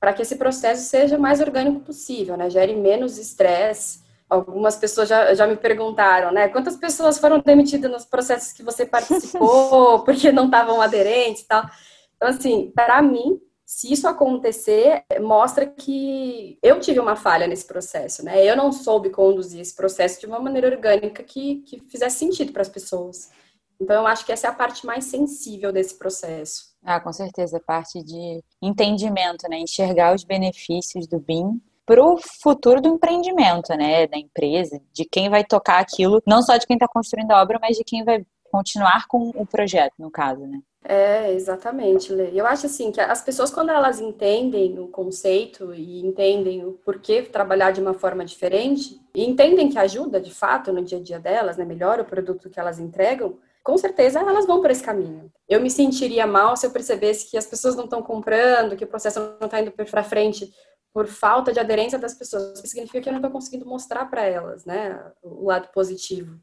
para 0.00 0.12
que 0.14 0.22
esse 0.22 0.36
processo 0.36 0.88
seja 0.88 1.18
o 1.18 1.20
mais 1.20 1.40
orgânico 1.40 1.80
possível, 1.80 2.36
né? 2.36 2.48
gere 2.48 2.74
menos 2.74 3.18
estresse. 3.18 4.04
Algumas 4.28 4.74
pessoas 4.76 5.08
já, 5.08 5.34
já 5.34 5.46
me 5.46 5.56
perguntaram, 5.56 6.32
né? 6.32 6.48
Quantas 6.48 6.76
pessoas 6.76 7.16
foram 7.16 7.38
demitidas 7.38 7.88
nos 7.88 8.04
processos 8.04 8.52
que 8.52 8.62
você 8.62 8.84
participou 8.84 10.00
porque 10.04 10.32
não 10.32 10.46
estavam 10.46 10.82
aderentes 10.82 11.42
e 11.42 11.46
tal? 11.46 11.64
Então, 12.16 12.28
assim, 12.30 12.72
para 12.74 13.00
mim, 13.02 13.40
Se 13.68 13.92
isso 13.92 14.06
acontecer, 14.06 15.04
mostra 15.20 15.66
que 15.66 16.56
eu 16.62 16.78
tive 16.78 17.00
uma 17.00 17.16
falha 17.16 17.48
nesse 17.48 17.66
processo, 17.66 18.24
né? 18.24 18.44
Eu 18.44 18.56
não 18.56 18.70
soube 18.70 19.10
conduzir 19.10 19.60
esse 19.60 19.74
processo 19.74 20.20
de 20.20 20.26
uma 20.26 20.38
maneira 20.38 20.68
orgânica 20.68 21.22
que, 21.24 21.56
que 21.66 21.80
fizesse 21.80 22.16
sentido 22.18 22.52
para 22.52 22.62
as 22.62 22.68
pessoas. 22.68 23.28
Então, 23.80 23.96
eu 23.96 24.06
acho 24.06 24.24
que 24.24 24.32
essa 24.32 24.46
é 24.46 24.50
a 24.50 24.54
parte 24.54 24.86
mais 24.86 25.04
sensível 25.04 25.72
desse 25.72 25.98
processo. 25.98 26.74
Ah, 26.82 27.00
com 27.00 27.12
certeza, 27.12 27.60
parte 27.60 28.02
de 28.02 28.42
entendimento, 28.62 29.48
né? 29.48 29.58
Enxergar 29.58 30.14
os 30.14 30.24
benefícios 30.24 31.06
do 31.06 31.18
BIM 31.18 31.60
para 31.84 32.02
o 32.02 32.18
futuro 32.42 32.80
do 32.80 32.88
empreendimento, 32.88 33.74
né? 33.76 34.06
Da 34.06 34.16
empresa, 34.16 34.80
de 34.92 35.04
quem 35.04 35.28
vai 35.28 35.44
tocar 35.44 35.78
aquilo, 35.78 36.22
não 36.26 36.42
só 36.42 36.56
de 36.56 36.66
quem 36.66 36.74
está 36.76 36.88
construindo 36.88 37.30
a 37.32 37.42
obra, 37.42 37.58
mas 37.60 37.76
de 37.76 37.84
quem 37.84 38.04
vai 38.04 38.24
continuar 38.50 39.06
com 39.08 39.30
o 39.30 39.46
projeto, 39.46 39.94
no 39.98 40.10
caso, 40.10 40.46
né? 40.46 40.60
É, 40.88 41.32
exatamente, 41.32 42.12
Lê. 42.12 42.30
Eu 42.32 42.46
acho 42.46 42.66
assim 42.66 42.92
que 42.92 43.00
as 43.00 43.20
pessoas, 43.20 43.50
quando 43.50 43.70
elas 43.70 44.00
entendem 44.00 44.78
o 44.78 44.86
conceito 44.86 45.74
e 45.74 46.00
entendem 46.06 46.64
o 46.64 46.72
porquê 46.72 47.22
trabalhar 47.22 47.72
de 47.72 47.80
uma 47.80 47.92
forma 47.92 48.24
diferente, 48.24 49.00
e 49.12 49.24
entendem 49.24 49.68
que 49.68 49.78
ajuda 49.78 50.20
de 50.20 50.32
fato 50.32 50.72
no 50.72 50.82
dia 50.82 50.98
a 50.98 51.02
dia 51.02 51.18
delas, 51.18 51.56
né? 51.56 51.64
Melhora 51.64 52.02
o 52.02 52.06
produto 52.06 52.48
que 52.48 52.60
elas 52.60 52.78
entregam, 52.78 53.36
com 53.66 53.76
certeza 53.76 54.20
elas 54.20 54.46
vão 54.46 54.60
por 54.60 54.70
esse 54.70 54.82
caminho. 54.82 55.28
Eu 55.48 55.60
me 55.60 55.68
sentiria 55.68 56.24
mal 56.24 56.56
se 56.56 56.64
eu 56.64 56.70
percebesse 56.70 57.28
que 57.28 57.36
as 57.36 57.46
pessoas 57.46 57.74
não 57.74 57.82
estão 57.82 58.00
comprando, 58.00 58.76
que 58.76 58.84
o 58.84 58.86
processo 58.86 59.18
não 59.40 59.46
está 59.46 59.60
indo 59.60 59.72
para 59.72 60.04
frente 60.04 60.48
por 60.94 61.08
falta 61.08 61.52
de 61.52 61.58
aderência 61.58 61.98
das 61.98 62.14
pessoas, 62.14 62.60
que 62.60 62.68
significa 62.68 63.00
que 63.00 63.08
eu 63.08 63.12
não 63.12 63.18
estou 63.18 63.32
conseguindo 63.32 63.66
mostrar 63.66 64.04
para 64.04 64.22
elas, 64.22 64.64
né, 64.64 64.96
o 65.20 65.46
lado 65.46 65.68
positivo. 65.74 66.38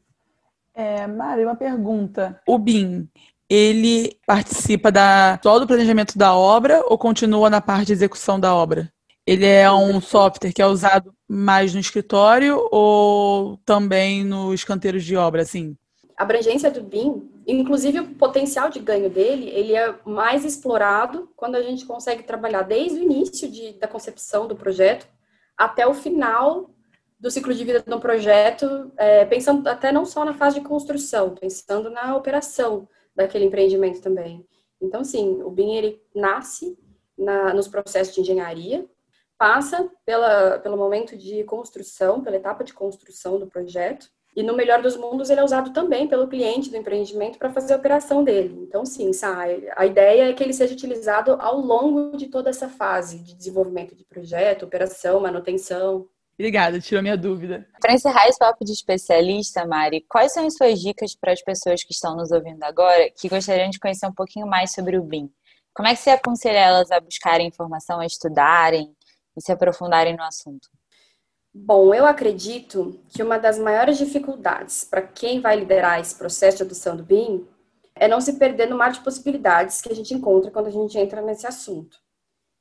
É, 0.74 1.06
Mari, 1.06 1.46
uma 1.46 1.56
pergunta. 1.56 2.38
O 2.46 2.58
BIM, 2.58 3.08
ele 3.48 4.18
participa 4.26 4.92
da, 4.92 5.40
só 5.42 5.58
do 5.58 5.66
planejamento 5.66 6.18
da 6.18 6.34
obra 6.34 6.84
ou 6.86 6.98
continua 6.98 7.48
na 7.48 7.60
parte 7.62 7.86
de 7.86 7.94
execução 7.94 8.38
da 8.38 8.54
obra? 8.54 8.92
Ele 9.26 9.46
é 9.46 9.72
um 9.72 9.98
software 9.98 10.52
que 10.52 10.60
é 10.60 10.66
usado 10.66 11.14
mais 11.26 11.72
no 11.72 11.80
escritório 11.80 12.68
ou 12.70 13.56
também 13.64 14.22
nos 14.22 14.62
canteiros 14.62 15.02
de 15.04 15.16
obra, 15.16 15.40
assim? 15.40 15.74
Abrangência 16.16 16.70
do 16.70 16.82
BIM, 16.82 17.30
inclusive 17.46 18.00
o 18.00 18.14
potencial 18.14 18.70
de 18.70 18.78
ganho 18.78 19.10
dele, 19.10 19.48
ele 19.50 19.74
é 19.74 19.94
mais 20.04 20.44
explorado 20.44 21.30
quando 21.36 21.56
a 21.56 21.62
gente 21.62 21.84
consegue 21.84 22.22
trabalhar 22.22 22.62
desde 22.62 22.98
o 22.98 23.02
início 23.02 23.50
de, 23.50 23.72
da 23.74 23.88
concepção 23.88 24.46
do 24.46 24.56
projeto 24.56 25.06
até 25.56 25.86
o 25.86 25.94
final 25.94 26.70
do 27.18 27.30
ciclo 27.30 27.54
de 27.54 27.64
vida 27.64 27.80
do 27.80 28.00
projeto, 28.00 28.92
é, 28.96 29.24
pensando 29.24 29.66
até 29.68 29.90
não 29.90 30.04
só 30.04 30.24
na 30.24 30.34
fase 30.34 30.60
de 30.60 30.66
construção, 30.66 31.34
pensando 31.34 31.88
na 31.88 32.16
operação 32.16 32.88
daquele 33.14 33.44
empreendimento 33.44 34.00
também. 34.00 34.46
Então, 34.80 35.02
sim, 35.02 35.40
o 35.42 35.50
BIM 35.50 35.74
ele 35.74 36.02
nasce 36.14 36.76
na, 37.16 37.54
nos 37.54 37.68
processos 37.68 38.14
de 38.14 38.20
engenharia, 38.20 38.86
passa 39.38 39.90
pela, 40.04 40.58
pelo 40.58 40.76
momento 40.76 41.16
de 41.16 41.44
construção, 41.44 42.22
pela 42.22 42.36
etapa 42.36 42.62
de 42.62 42.74
construção 42.74 43.38
do 43.38 43.46
projeto, 43.46 44.10
e 44.36 44.42
no 44.42 44.56
melhor 44.56 44.82
dos 44.82 44.96
mundos, 44.96 45.30
ele 45.30 45.40
é 45.40 45.44
usado 45.44 45.72
também 45.72 46.08
pelo 46.08 46.26
cliente 46.26 46.70
do 46.70 46.76
empreendimento 46.76 47.38
para 47.38 47.52
fazer 47.52 47.74
a 47.74 47.76
operação 47.76 48.24
dele. 48.24 48.66
Então, 48.66 48.84
sim, 48.84 49.10
a 49.76 49.86
ideia 49.86 50.30
é 50.30 50.32
que 50.32 50.42
ele 50.42 50.52
seja 50.52 50.74
utilizado 50.74 51.32
ao 51.40 51.60
longo 51.60 52.16
de 52.16 52.26
toda 52.26 52.50
essa 52.50 52.68
fase 52.68 53.18
de 53.18 53.34
desenvolvimento 53.34 53.94
de 53.94 54.04
projeto, 54.04 54.64
operação, 54.64 55.20
manutenção. 55.20 56.08
Obrigada, 56.36 56.80
tirou 56.80 57.00
minha 57.00 57.16
dúvida. 57.16 57.64
Para 57.80 57.94
encerrar 57.94 58.26
esse 58.26 58.38
papo 58.38 58.64
de 58.64 58.72
especialista, 58.72 59.64
Mari, 59.64 60.04
quais 60.08 60.32
são 60.32 60.44
as 60.44 60.56
suas 60.56 60.80
dicas 60.80 61.14
para 61.14 61.32
as 61.32 61.40
pessoas 61.40 61.84
que 61.84 61.92
estão 61.92 62.16
nos 62.16 62.32
ouvindo 62.32 62.62
agora 62.64 63.08
que 63.16 63.28
gostariam 63.28 63.70
de 63.70 63.78
conhecer 63.78 64.06
um 64.06 64.12
pouquinho 64.12 64.46
mais 64.48 64.72
sobre 64.72 64.98
o 64.98 65.02
BIM? 65.04 65.30
Como 65.72 65.88
é 65.88 65.94
que 65.94 66.00
você 66.00 66.10
aconselha 66.10 66.58
elas 66.58 66.90
a 66.90 66.98
buscarem 66.98 67.46
informação, 67.46 68.00
a 68.00 68.06
estudarem 68.06 68.92
e 69.36 69.40
se 69.40 69.52
aprofundarem 69.52 70.16
no 70.16 70.24
assunto? 70.24 70.68
Bom, 71.56 71.94
eu 71.94 72.04
acredito 72.04 73.00
que 73.08 73.22
uma 73.22 73.38
das 73.38 73.60
maiores 73.60 73.96
dificuldades 73.96 74.82
para 74.82 75.00
quem 75.00 75.40
vai 75.40 75.54
liderar 75.54 76.00
esse 76.00 76.16
processo 76.16 76.56
de 76.56 76.62
adoção 76.64 76.96
do 76.96 77.04
BIM 77.04 77.46
é 77.94 78.08
não 78.08 78.20
se 78.20 78.40
perder 78.40 78.68
no 78.68 78.76
mar 78.76 78.90
de 78.90 79.00
possibilidades 79.00 79.80
que 79.80 79.88
a 79.88 79.94
gente 79.94 80.12
encontra 80.12 80.50
quando 80.50 80.66
a 80.66 80.70
gente 80.70 80.98
entra 80.98 81.22
nesse 81.22 81.46
assunto. 81.46 81.96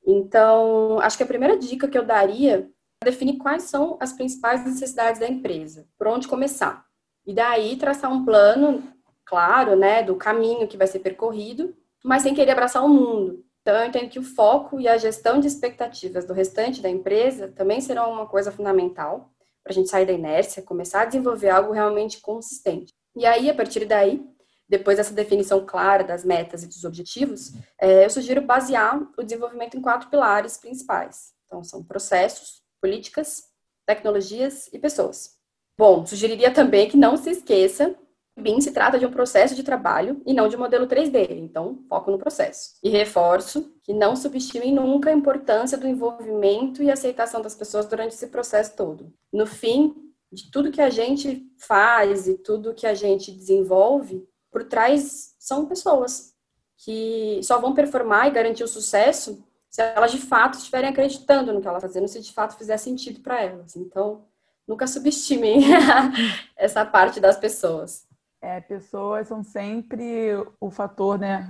Então, 0.06 1.00
acho 1.00 1.18
que 1.18 1.24
a 1.24 1.28
primeira 1.28 1.58
dica 1.58 1.88
que 1.88 1.98
eu 1.98 2.06
daria 2.06 2.70
é 3.02 3.06
definir 3.06 3.40
quais 3.40 3.64
são 3.64 3.98
as 4.00 4.14
principais 4.14 4.64
necessidades 4.64 5.20
da 5.20 5.28
empresa, 5.28 5.88
por 5.98 6.08
onde 6.08 6.28
começar. 6.28 6.86
E 7.26 7.34
daí 7.34 7.78
traçar 7.78 8.12
um 8.12 8.24
plano, 8.24 8.84
claro, 9.26 9.76
né, 9.76 10.04
do 10.04 10.16
caminho 10.16 10.68
que 10.68 10.78
vai 10.78 10.86
ser 10.86 11.00
percorrido, 11.00 11.76
mas 12.04 12.22
sem 12.22 12.36
querer 12.36 12.52
abraçar 12.52 12.86
o 12.86 12.90
mundo. 12.90 13.44
Então, 13.64 13.78
eu 13.78 13.86
entendo 13.86 14.10
que 14.10 14.20
o 14.20 14.24
foco 14.24 14.78
e 14.78 14.90
a 14.90 14.98
gestão 14.98 15.40
de 15.40 15.48
expectativas 15.48 16.26
do 16.26 16.34
restante 16.34 16.82
da 16.82 16.90
empresa 16.90 17.48
também 17.48 17.80
serão 17.80 18.12
uma 18.12 18.28
coisa 18.28 18.52
fundamental 18.52 19.34
para 19.64 19.72
a 19.72 19.74
gente 19.74 19.90
sair 19.90 20.06
da 20.06 20.12
inércia, 20.12 20.62
começar 20.62 21.02
a 21.02 21.06
desenvolver 21.06 21.50
algo 21.50 21.72
realmente 21.72 22.20
consistente. 22.20 22.92
E 23.16 23.26
aí, 23.26 23.50
a 23.50 23.56
partir 23.56 23.86
daí, 23.86 24.22
depois 24.68 24.98
dessa 24.98 25.14
definição 25.14 25.66
clara 25.66 26.04
das 26.04 26.26
metas 26.26 26.64
e 26.64 26.68
dos 26.68 26.84
objetivos, 26.84 27.54
é, 27.80 28.04
eu 28.04 28.10
sugiro 28.10 28.42
basear 28.42 29.02
o 29.18 29.24
desenvolvimento 29.24 29.78
em 29.78 29.82
quatro 29.82 30.10
pilares 30.10 30.58
principais. 30.58 31.32
Então, 31.46 31.64
são 31.64 31.82
processos, 31.82 32.62
políticas, 32.82 33.44
tecnologias 33.86 34.68
e 34.74 34.78
pessoas. 34.78 35.38
Bom, 35.78 36.06
sugeriria 36.06 36.52
também 36.52 36.90
que 36.90 36.98
não 36.98 37.16
se 37.16 37.30
esqueça 37.30 37.96
BIM 38.36 38.60
se 38.62 38.72
trata 38.72 38.98
de 38.98 39.06
um 39.06 39.12
processo 39.12 39.54
de 39.56 39.64
trabalho 39.64 40.22
e 40.26 40.34
não 40.34 40.48
de 40.48 40.56
um 40.56 40.60
modelo 40.60 40.88
3D, 40.88 41.32
então 41.32 41.84
foco 41.88 42.10
no 42.10 42.18
processo. 42.18 42.72
E 42.82 42.90
reforço 42.90 43.72
que 43.84 43.94
não 43.94 44.16
subestimem 44.16 44.74
nunca 44.74 45.10
a 45.10 45.14
importância 45.14 45.78
do 45.78 45.88
envolvimento 45.88 46.82
e 46.82 46.90
aceitação 46.90 47.42
das 47.42 47.56
pessoas 47.56 47.86
durante 47.86 48.14
esse 48.14 48.28
processo 48.28 48.76
todo. 48.76 49.14
No 49.32 49.46
fim, 49.46 49.96
de 50.32 50.50
tudo 50.50 50.72
que 50.72 50.82
a 50.82 50.90
gente 50.90 51.48
faz 51.60 52.28
e 52.28 52.36
tudo 52.36 52.74
que 52.74 52.88
a 52.88 52.96
gente 52.96 53.32
desenvolve, 53.32 54.28
por 54.52 54.64
trás 54.64 55.36
são 55.40 55.68
pessoas 55.68 56.34
que 56.78 57.40
só 57.44 57.60
vão 57.60 57.74
performar 57.74 58.28
e 58.28 58.32
garantir 58.32 58.64
o 58.64 58.68
sucesso 58.68 59.44
se 59.70 59.82
elas 59.82 60.12
de 60.12 60.20
fato 60.20 60.58
estiverem 60.58 60.90
acreditando 60.90 61.52
no 61.52 61.62
que 61.62 61.68
elas 61.68 61.82
fazendo, 61.82 62.08
se 62.08 62.20
de 62.20 62.32
fato 62.32 62.58
fizer 62.58 62.78
sentido 62.78 63.22
para 63.22 63.42
elas. 63.42 63.76
Então, 63.76 64.26
nunca 64.68 64.86
subestimem 64.86 65.62
essa 66.56 66.86
parte 66.86 67.20
das 67.20 67.38
pessoas. 67.38 68.08
É, 68.46 68.60
pessoas 68.60 69.30
são 69.30 69.42
sempre 69.42 70.36
o 70.60 70.70
fator, 70.70 71.18
né? 71.18 71.50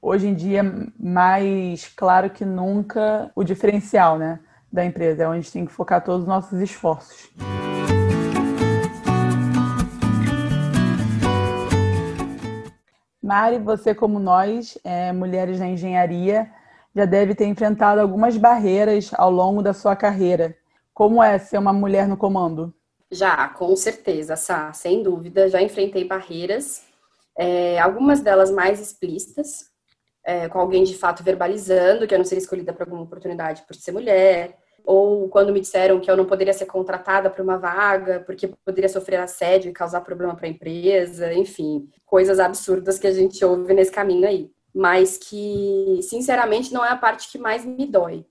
Hoje 0.00 0.26
em 0.26 0.34
dia, 0.34 0.62
mais 0.98 1.86
claro 1.88 2.30
que 2.30 2.46
nunca, 2.46 3.30
o 3.36 3.44
diferencial, 3.44 4.18
né? 4.18 4.40
Da 4.72 4.82
empresa. 4.86 5.22
É 5.24 5.28
onde 5.28 5.40
a 5.40 5.40
gente 5.42 5.52
tem 5.52 5.66
que 5.66 5.72
focar 5.72 6.02
todos 6.02 6.22
os 6.22 6.26
nossos 6.26 6.58
esforços. 6.62 7.30
Mari, 13.22 13.58
você 13.58 13.94
como 13.94 14.18
nós, 14.18 14.78
é, 14.82 15.12
mulheres 15.12 15.60
na 15.60 15.68
engenharia, 15.68 16.50
já 16.96 17.04
deve 17.04 17.34
ter 17.34 17.44
enfrentado 17.44 18.00
algumas 18.00 18.38
barreiras 18.38 19.10
ao 19.12 19.30
longo 19.30 19.62
da 19.62 19.74
sua 19.74 19.94
carreira. 19.94 20.56
Como 20.94 21.22
é 21.22 21.38
ser 21.38 21.58
uma 21.58 21.74
mulher 21.74 22.08
no 22.08 22.16
comando? 22.16 22.72
Já, 23.14 23.48
com 23.48 23.76
certeza, 23.76 24.34
Sá, 24.34 24.72
sem 24.72 25.02
dúvida. 25.02 25.48
Já 25.48 25.62
enfrentei 25.62 26.04
barreiras, 26.04 26.82
é, 27.38 27.78
algumas 27.78 28.20
delas 28.20 28.50
mais 28.50 28.80
explícitas, 28.80 29.70
é, 30.24 30.48
com 30.48 30.58
alguém 30.58 30.82
de 30.82 30.96
fato 30.96 31.22
verbalizando 31.22 32.06
que 32.08 32.14
eu 32.14 32.18
não 32.18 32.24
seria 32.24 32.42
escolhida 32.42 32.72
para 32.72 32.84
alguma 32.84 33.02
oportunidade 33.02 33.62
por 33.66 33.76
ser 33.76 33.92
mulher, 33.92 34.58
ou 34.84 35.28
quando 35.28 35.52
me 35.52 35.60
disseram 35.60 36.00
que 36.00 36.10
eu 36.10 36.16
não 36.16 36.26
poderia 36.26 36.52
ser 36.52 36.66
contratada 36.66 37.30
para 37.30 37.42
uma 37.42 37.56
vaga 37.56 38.20
porque 38.26 38.48
poderia 38.64 38.88
sofrer 38.88 39.20
assédio 39.20 39.70
e 39.70 39.72
causar 39.72 40.00
problema 40.00 40.34
para 40.34 40.46
a 40.46 40.50
empresa, 40.50 41.32
enfim, 41.32 41.88
coisas 42.04 42.40
absurdas 42.40 42.98
que 42.98 43.06
a 43.06 43.12
gente 43.12 43.44
ouve 43.44 43.72
nesse 43.74 43.92
caminho 43.92 44.26
aí. 44.26 44.50
Mas 44.74 45.16
que, 45.16 46.00
sinceramente, 46.02 46.72
não 46.74 46.84
é 46.84 46.90
a 46.90 46.96
parte 46.96 47.30
que 47.30 47.38
mais 47.38 47.64
me 47.64 47.86
dói. 47.86 48.26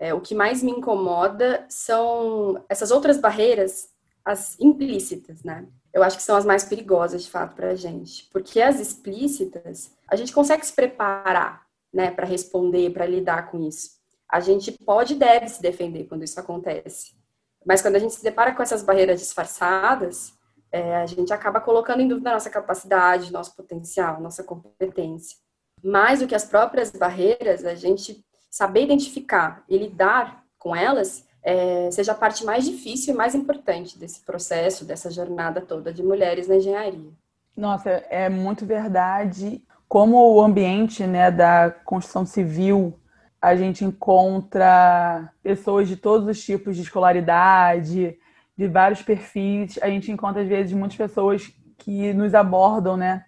É, 0.00 0.12
o 0.12 0.20
que 0.20 0.34
mais 0.34 0.60
me 0.60 0.72
incomoda 0.72 1.64
são 1.68 2.62
essas 2.68 2.90
outras 2.90 3.16
barreiras 3.16 3.93
as 4.24 4.58
implícitas, 4.58 5.42
né? 5.42 5.66
Eu 5.92 6.02
acho 6.02 6.16
que 6.16 6.22
são 6.22 6.36
as 6.36 6.44
mais 6.44 6.64
perigosas, 6.64 7.24
de 7.24 7.30
fato, 7.30 7.54
para 7.54 7.70
a 7.70 7.74
gente. 7.74 8.28
Porque 8.32 8.60
as 8.60 8.80
explícitas, 8.80 9.92
a 10.08 10.16
gente 10.16 10.32
consegue 10.32 10.64
se 10.64 10.72
preparar, 10.72 11.66
né, 11.92 12.10
para 12.10 12.26
responder, 12.26 12.90
para 12.90 13.06
lidar 13.06 13.50
com 13.50 13.60
isso. 13.60 13.90
A 14.28 14.40
gente 14.40 14.72
pode 14.72 15.14
e 15.14 15.16
deve 15.16 15.48
se 15.48 15.62
defender 15.62 16.04
quando 16.04 16.24
isso 16.24 16.40
acontece. 16.40 17.14
Mas 17.64 17.80
quando 17.80 17.96
a 17.96 17.98
gente 17.98 18.14
se 18.14 18.22
depara 18.24 18.52
com 18.52 18.62
essas 18.62 18.82
barreiras 18.82 19.20
disfarçadas, 19.20 20.34
é, 20.72 20.96
a 20.96 21.06
gente 21.06 21.32
acaba 21.32 21.60
colocando 21.60 22.00
em 22.00 22.08
dúvida 22.08 22.32
nossa 22.32 22.50
capacidade, 22.50 23.32
nosso 23.32 23.54
potencial, 23.54 24.20
nossa 24.20 24.42
competência. 24.42 25.38
Mais 25.82 26.18
do 26.18 26.26
que 26.26 26.34
as 26.34 26.44
próprias 26.44 26.90
barreiras, 26.90 27.64
a 27.64 27.74
gente 27.74 28.24
saber 28.50 28.82
identificar 28.82 29.64
e 29.68 29.78
lidar 29.78 30.44
com 30.58 30.74
elas 30.74 31.24
é, 31.44 31.90
seja 31.90 32.12
a 32.12 32.14
parte 32.14 32.44
mais 32.44 32.64
difícil 32.64 33.12
e 33.12 33.16
mais 33.16 33.34
importante 33.34 33.98
desse 33.98 34.20
processo, 34.20 34.84
dessa 34.84 35.10
jornada 35.10 35.60
toda 35.60 35.92
de 35.92 36.02
mulheres 36.02 36.48
na 36.48 36.56
engenharia. 36.56 37.10
Nossa, 37.54 37.90
é 38.08 38.30
muito 38.30 38.64
verdade. 38.64 39.62
Como 39.86 40.34
o 40.34 40.42
ambiente 40.42 41.06
né, 41.06 41.30
da 41.30 41.70
construção 41.84 42.24
civil, 42.24 42.98
a 43.40 43.54
gente 43.54 43.84
encontra 43.84 45.30
pessoas 45.42 45.86
de 45.86 45.96
todos 45.96 46.26
os 46.26 46.42
tipos 46.42 46.74
de 46.74 46.82
escolaridade, 46.82 48.18
de 48.56 48.66
vários 48.66 49.02
perfis. 49.02 49.78
A 49.82 49.88
gente 49.88 50.10
encontra, 50.10 50.40
às 50.40 50.48
vezes, 50.48 50.72
muitas 50.72 50.96
pessoas 50.96 51.52
que 51.76 52.14
nos 52.14 52.34
abordam, 52.34 52.96
né? 52.96 53.26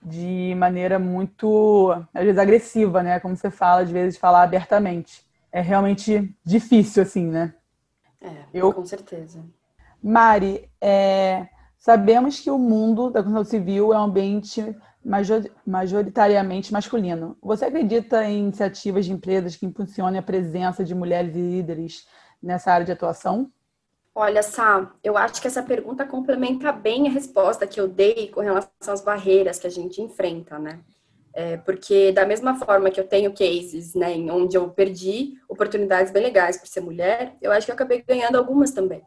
De 0.00 0.54
maneira 0.56 0.98
muito, 0.98 1.92
às 2.14 2.22
vezes, 2.22 2.38
agressiva, 2.38 3.02
né? 3.02 3.18
Como 3.18 3.36
você 3.36 3.50
fala, 3.50 3.82
às 3.82 3.90
vezes, 3.90 4.18
falar 4.18 4.42
abertamente. 4.42 5.28
É 5.52 5.60
realmente 5.60 6.34
difícil, 6.44 7.02
assim, 7.02 7.26
né? 7.26 7.54
É, 8.20 8.44
Eu... 8.52 8.72
com 8.72 8.84
certeza. 8.84 9.44
Mari, 10.02 10.70
é... 10.80 11.48
sabemos 11.78 12.40
que 12.40 12.50
o 12.50 12.58
mundo 12.58 13.10
da 13.10 13.22
construção 13.22 13.50
civil 13.50 13.92
é 13.92 13.98
um 13.98 14.04
ambiente 14.04 14.76
majoritariamente 15.66 16.72
masculino. 16.72 17.36
Você 17.42 17.64
acredita 17.64 18.24
em 18.24 18.40
iniciativas 18.40 19.06
de 19.06 19.12
empresas 19.12 19.56
que 19.56 19.64
impulsionem 19.64 20.18
a 20.18 20.22
presença 20.22 20.84
de 20.84 20.94
mulheres 20.94 21.34
e 21.34 21.40
líderes 21.40 22.06
nessa 22.42 22.72
área 22.72 22.84
de 22.84 22.92
atuação? 22.92 23.50
Olha, 24.14 24.42
Sá, 24.42 24.92
eu 25.02 25.16
acho 25.16 25.40
que 25.40 25.46
essa 25.46 25.62
pergunta 25.62 26.04
complementa 26.04 26.72
bem 26.72 27.08
a 27.08 27.10
resposta 27.10 27.66
que 27.66 27.80
eu 27.80 27.88
dei 27.88 28.28
com 28.28 28.40
relação 28.40 28.92
às 28.92 29.00
barreiras 29.00 29.58
que 29.58 29.66
a 29.66 29.70
gente 29.70 30.02
enfrenta, 30.02 30.58
né? 30.58 30.80
É, 31.32 31.56
porque 31.58 32.10
da 32.12 32.26
mesma 32.26 32.56
forma 32.56 32.90
que 32.90 32.98
eu 32.98 33.06
tenho 33.06 33.32
cases, 33.32 33.94
né, 33.94 34.14
onde 34.30 34.56
eu 34.56 34.68
perdi 34.70 35.34
oportunidades 35.48 36.12
bem 36.12 36.22
legais 36.22 36.56
por 36.56 36.66
ser 36.66 36.80
mulher, 36.80 37.36
eu 37.40 37.52
acho 37.52 37.66
que 37.66 37.70
eu 37.70 37.74
acabei 37.74 38.02
ganhando 38.02 38.36
algumas 38.36 38.72
também. 38.72 39.02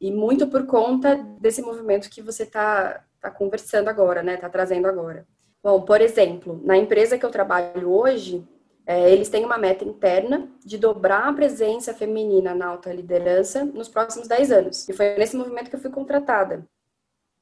E 0.00 0.10
muito 0.10 0.48
por 0.48 0.66
conta 0.66 1.14
desse 1.40 1.62
movimento 1.62 2.10
que 2.10 2.20
você 2.20 2.42
está 2.42 3.04
tá 3.20 3.30
conversando 3.30 3.88
agora, 3.88 4.22
né, 4.22 4.36
tá 4.36 4.48
trazendo 4.48 4.88
agora. 4.88 5.24
Bom, 5.62 5.82
por 5.82 6.00
exemplo, 6.00 6.60
na 6.64 6.76
empresa 6.76 7.16
que 7.16 7.24
eu 7.24 7.30
trabalho 7.30 7.88
hoje, 7.88 8.44
é, 8.84 9.10
eles 9.12 9.28
têm 9.28 9.44
uma 9.44 9.56
meta 9.56 9.84
interna 9.84 10.48
de 10.64 10.76
dobrar 10.76 11.28
a 11.28 11.32
presença 11.32 11.94
feminina 11.94 12.52
na 12.52 12.66
alta 12.66 12.92
liderança 12.92 13.64
nos 13.64 13.88
próximos 13.88 14.26
10 14.26 14.50
anos. 14.50 14.88
E 14.88 14.92
foi 14.92 15.14
nesse 15.16 15.36
movimento 15.36 15.70
que 15.70 15.76
eu 15.76 15.80
fui 15.80 15.90
contratada. 15.90 16.66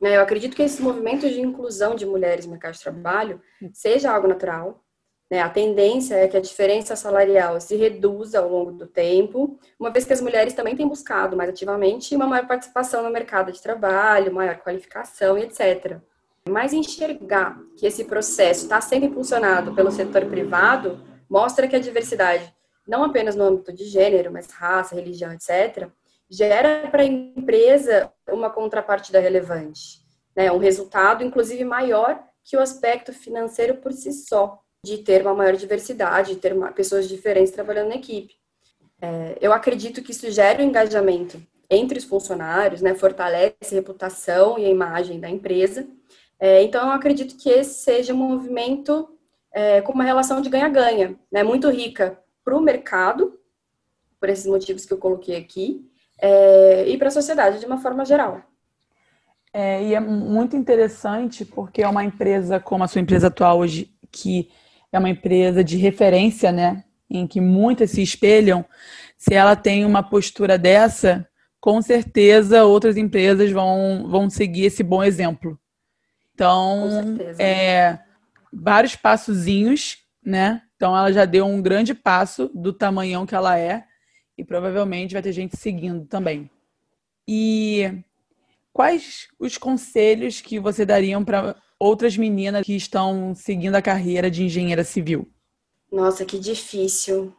É, 0.02 0.16
eu 0.16 0.22
acredito 0.22 0.56
que 0.56 0.62
esse 0.62 0.80
movimento 0.80 1.28
de 1.28 1.40
inclusão 1.40 1.94
de 1.94 2.06
mulheres 2.06 2.46
no 2.46 2.52
mercado 2.52 2.72
de 2.74 2.80
trabalho 2.80 3.40
seja 3.72 4.10
algo 4.10 4.26
natural. 4.26 4.82
Né? 5.30 5.40
A 5.40 5.48
tendência 5.48 6.14
é 6.14 6.26
que 6.26 6.36
a 6.36 6.40
diferença 6.40 6.96
salarial 6.96 7.60
se 7.60 7.76
reduza 7.76 8.40
ao 8.40 8.48
longo 8.48 8.72
do 8.72 8.86
tempo, 8.86 9.58
uma 9.78 9.90
vez 9.90 10.04
que 10.04 10.12
as 10.12 10.20
mulheres 10.20 10.54
também 10.54 10.74
têm 10.74 10.88
buscado 10.88 11.36
mais 11.36 11.50
ativamente 11.50 12.16
uma 12.16 12.26
maior 12.26 12.46
participação 12.46 13.02
no 13.02 13.10
mercado 13.10 13.52
de 13.52 13.62
trabalho, 13.62 14.32
maior 14.32 14.56
qualificação 14.56 15.38
e 15.38 15.42
etc. 15.42 15.98
Mas 16.48 16.72
enxergar 16.72 17.60
que 17.76 17.86
esse 17.86 18.04
processo 18.04 18.64
está 18.64 18.80
sendo 18.80 19.06
impulsionado 19.06 19.74
pelo 19.74 19.90
setor 19.90 20.24
privado 20.26 21.04
mostra 21.28 21.68
que 21.68 21.76
a 21.76 21.80
diversidade, 21.80 22.52
não 22.88 23.04
apenas 23.04 23.36
no 23.36 23.44
âmbito 23.44 23.72
de 23.72 23.84
gênero, 23.84 24.32
mas 24.32 24.50
raça, 24.50 24.96
religião, 24.96 25.32
etc., 25.32 25.88
gera 26.30 26.88
para 26.90 27.02
a 27.02 27.06
empresa 27.06 28.12
uma 28.28 28.48
contrapartida 28.48 29.18
relevante, 29.18 30.00
né? 30.36 30.50
um 30.52 30.58
resultado, 30.58 31.24
inclusive, 31.24 31.64
maior 31.64 32.22
que 32.44 32.56
o 32.56 32.60
aspecto 32.60 33.12
financeiro 33.12 33.76
por 33.76 33.92
si 33.92 34.12
só, 34.12 34.60
de 34.84 34.98
ter 34.98 35.22
uma 35.22 35.34
maior 35.34 35.56
diversidade, 35.56 36.34
de 36.34 36.40
ter 36.40 36.52
uma, 36.52 36.72
pessoas 36.72 37.08
diferentes 37.08 37.52
trabalhando 37.52 37.88
na 37.88 37.96
equipe. 37.96 38.34
É, 39.02 39.36
eu 39.40 39.52
acredito 39.52 40.02
que 40.02 40.12
isso 40.12 40.30
gera 40.30 40.62
um 40.62 40.66
engajamento 40.66 41.42
entre 41.68 41.98
os 41.98 42.04
funcionários, 42.04 42.80
né? 42.80 42.94
fortalece 42.94 43.72
a 43.72 43.74
reputação 43.74 44.58
e 44.58 44.64
a 44.64 44.70
imagem 44.70 45.18
da 45.20 45.28
empresa. 45.28 45.86
É, 46.38 46.62
então, 46.62 46.86
eu 46.86 46.92
acredito 46.92 47.36
que 47.36 47.50
esse 47.50 47.82
seja 47.82 48.14
um 48.14 48.16
movimento 48.16 49.08
é, 49.52 49.80
com 49.80 49.92
uma 49.92 50.04
relação 50.04 50.40
de 50.40 50.48
ganha-ganha, 50.48 51.18
né, 51.30 51.42
muito 51.42 51.68
rica 51.68 52.18
para 52.44 52.56
o 52.56 52.60
mercado, 52.60 53.38
por 54.18 54.28
esses 54.28 54.46
motivos 54.46 54.84
que 54.84 54.92
eu 54.92 54.98
coloquei 54.98 55.36
aqui, 55.36 55.89
é, 56.20 56.88
e 56.88 56.98
para 56.98 57.08
a 57.08 57.12
sociedade 57.12 57.58
de 57.58 57.66
uma 57.66 57.78
forma 57.78 58.04
geral. 58.04 58.42
É, 59.52 59.82
e 59.82 59.94
é 59.94 60.00
muito 60.00 60.56
interessante 60.56 61.44
porque 61.44 61.82
é 61.82 61.88
uma 61.88 62.04
empresa 62.04 62.60
como 62.60 62.84
a 62.84 62.88
sua 62.88 63.00
empresa 63.00 63.26
atual 63.26 63.58
hoje, 63.58 63.92
que 64.12 64.50
é 64.92 64.98
uma 64.98 65.10
empresa 65.10 65.64
de 65.64 65.76
referência, 65.76 66.52
né, 66.52 66.84
em 67.08 67.26
que 67.26 67.40
muitas 67.40 67.90
se 67.90 68.02
espelham, 68.02 68.64
se 69.18 69.34
ela 69.34 69.56
tem 69.56 69.84
uma 69.84 70.02
postura 70.02 70.56
dessa, 70.56 71.26
com 71.60 71.82
certeza 71.82 72.64
outras 72.64 72.96
empresas 72.96 73.50
vão, 73.50 74.06
vão 74.08 74.30
seguir 74.30 74.66
esse 74.66 74.82
bom 74.82 75.02
exemplo. 75.02 75.58
Então, 76.32 76.88
é, 77.38 77.98
vários 78.52 78.96
passozinhos, 78.96 79.98
né? 80.24 80.62
Então 80.76 80.96
ela 80.96 81.12
já 81.12 81.26
deu 81.26 81.44
um 81.44 81.60
grande 81.60 81.92
passo 81.92 82.50
do 82.54 82.72
tamanhão 82.72 83.26
que 83.26 83.34
ela 83.34 83.58
é 83.58 83.84
e 84.40 84.44
provavelmente 84.44 85.12
vai 85.12 85.22
ter 85.22 85.32
gente 85.32 85.56
seguindo 85.56 86.06
também. 86.06 86.50
E 87.28 88.02
quais 88.72 89.28
os 89.38 89.58
conselhos 89.58 90.40
que 90.40 90.58
você 90.58 90.86
dariam 90.86 91.22
para 91.22 91.54
outras 91.78 92.16
meninas 92.16 92.64
que 92.64 92.74
estão 92.74 93.34
seguindo 93.34 93.74
a 93.74 93.82
carreira 93.82 94.30
de 94.30 94.42
engenheira 94.42 94.82
civil? 94.82 95.28
Nossa, 95.92 96.24
que 96.24 96.38
difícil. 96.38 97.34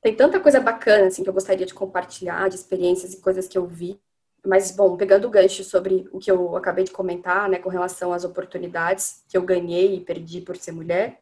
Tem 0.00 0.14
tanta 0.14 0.38
coisa 0.38 0.60
bacana 0.60 1.08
assim 1.08 1.24
que 1.24 1.28
eu 1.28 1.34
gostaria 1.34 1.66
de 1.66 1.74
compartilhar, 1.74 2.48
de 2.48 2.54
experiências 2.54 3.12
e 3.12 3.20
coisas 3.20 3.48
que 3.48 3.58
eu 3.58 3.66
vi. 3.66 4.00
Mas, 4.46 4.70
bom, 4.70 4.96
pegando 4.96 5.26
o 5.26 5.30
gancho 5.30 5.64
sobre 5.64 6.08
o 6.12 6.20
que 6.20 6.30
eu 6.30 6.56
acabei 6.56 6.84
de 6.84 6.92
comentar, 6.92 7.48
né, 7.48 7.58
com 7.58 7.68
relação 7.68 8.12
às 8.12 8.22
oportunidades 8.22 9.24
que 9.28 9.36
eu 9.36 9.42
ganhei 9.42 9.96
e 9.96 10.00
perdi 10.00 10.40
por 10.40 10.56
ser 10.56 10.70
mulher, 10.70 11.18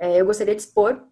é, 0.00 0.18
eu 0.18 0.24
gostaria 0.24 0.54
de 0.54 0.62
expor 0.62 1.02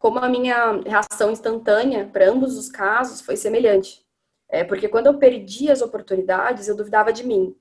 como 0.00 0.18
a 0.18 0.28
minha 0.30 0.80
reação 0.80 1.30
instantânea 1.30 2.08
para 2.10 2.28
ambos 2.28 2.56
os 2.56 2.70
casos 2.70 3.20
foi 3.20 3.36
semelhante. 3.36 4.02
É, 4.48 4.64
porque 4.64 4.88
quando 4.88 5.06
eu 5.06 5.18
perdi 5.18 5.70
as 5.70 5.82
oportunidades, 5.82 6.66
eu 6.66 6.74
duvidava 6.74 7.12
de 7.12 7.24
mim. 7.24 7.54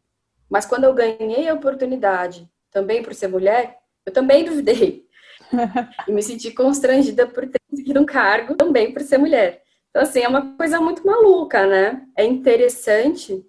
Mas 0.50 0.66
quando 0.66 0.86
eu 0.86 0.94
ganhei 0.94 1.50
a 1.50 1.54
oportunidade, 1.54 2.50
também 2.72 3.04
por 3.04 3.14
ser 3.14 3.28
mulher, 3.28 3.80
eu 4.06 4.14
também 4.14 4.46
duvidei. 4.46 5.06
e 6.08 6.12
me 6.14 6.24
senti 6.24 6.52
constrangida 6.52 7.28
por 7.28 7.46
ter 7.46 7.60
conseguido 7.70 8.00
um 8.00 8.06
cargo 8.06 8.56
também 8.56 8.94
por 8.94 9.02
ser 9.02 9.18
mulher. 9.18 9.62
Então, 9.90 10.02
assim, 10.02 10.22
é 10.22 10.28
uma 10.28 10.56
coisa 10.56 10.80
muito 10.80 11.06
maluca, 11.06 11.68
né? 11.68 12.08
É 12.16 12.24
interessante 12.24 13.46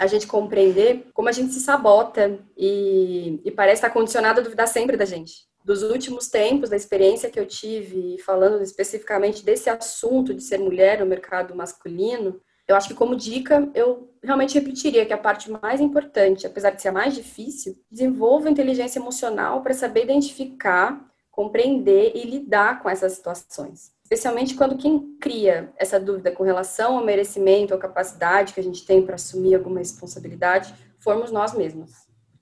a 0.00 0.06
gente 0.06 0.26
compreender 0.26 1.08
como 1.12 1.28
a 1.28 1.32
gente 1.32 1.52
se 1.52 1.60
sabota 1.60 2.40
e, 2.56 3.38
e 3.44 3.50
parece 3.50 3.76
estar 3.82 3.90
condicionado 3.90 4.40
a 4.40 4.42
duvidar 4.42 4.66
sempre 4.66 4.96
da 4.96 5.04
gente. 5.04 5.46
Dos 5.64 5.82
últimos 5.82 6.28
tempos, 6.28 6.68
da 6.68 6.76
experiência 6.76 7.30
que 7.30 7.40
eu 7.40 7.46
tive, 7.46 8.18
falando 8.18 8.62
especificamente 8.62 9.42
desse 9.42 9.70
assunto 9.70 10.34
de 10.34 10.42
ser 10.42 10.58
mulher 10.58 11.00
no 11.00 11.06
mercado 11.06 11.54
masculino, 11.54 12.38
eu 12.68 12.76
acho 12.76 12.88
que 12.88 12.94
como 12.94 13.16
dica, 13.16 13.70
eu 13.74 14.10
realmente 14.22 14.54
repetiria 14.54 15.06
que 15.06 15.12
a 15.12 15.18
parte 15.18 15.50
mais 15.50 15.80
importante, 15.80 16.46
apesar 16.46 16.70
de 16.70 16.82
ser 16.82 16.88
a 16.88 16.92
mais 16.92 17.14
difícil, 17.14 17.76
desenvolva 17.90 18.50
inteligência 18.50 18.98
emocional 18.98 19.62
para 19.62 19.72
saber 19.72 20.04
identificar, 20.04 21.10
compreender 21.30 22.12
e 22.14 22.24
lidar 22.24 22.82
com 22.82 22.88
essas 22.88 23.12
situações. 23.12 23.92
Especialmente 24.02 24.54
quando 24.54 24.76
quem 24.76 25.16
cria 25.18 25.72
essa 25.76 25.98
dúvida 25.98 26.30
com 26.30 26.44
relação 26.44 26.98
ao 26.98 27.04
merecimento, 27.04 27.72
ou 27.72 27.80
capacidade 27.80 28.52
que 28.52 28.60
a 28.60 28.62
gente 28.62 28.84
tem 28.84 29.02
para 29.02 29.14
assumir 29.14 29.54
alguma 29.54 29.78
responsabilidade, 29.78 30.74
formos 30.98 31.30
nós 31.30 31.54
mesmos, 31.54 31.90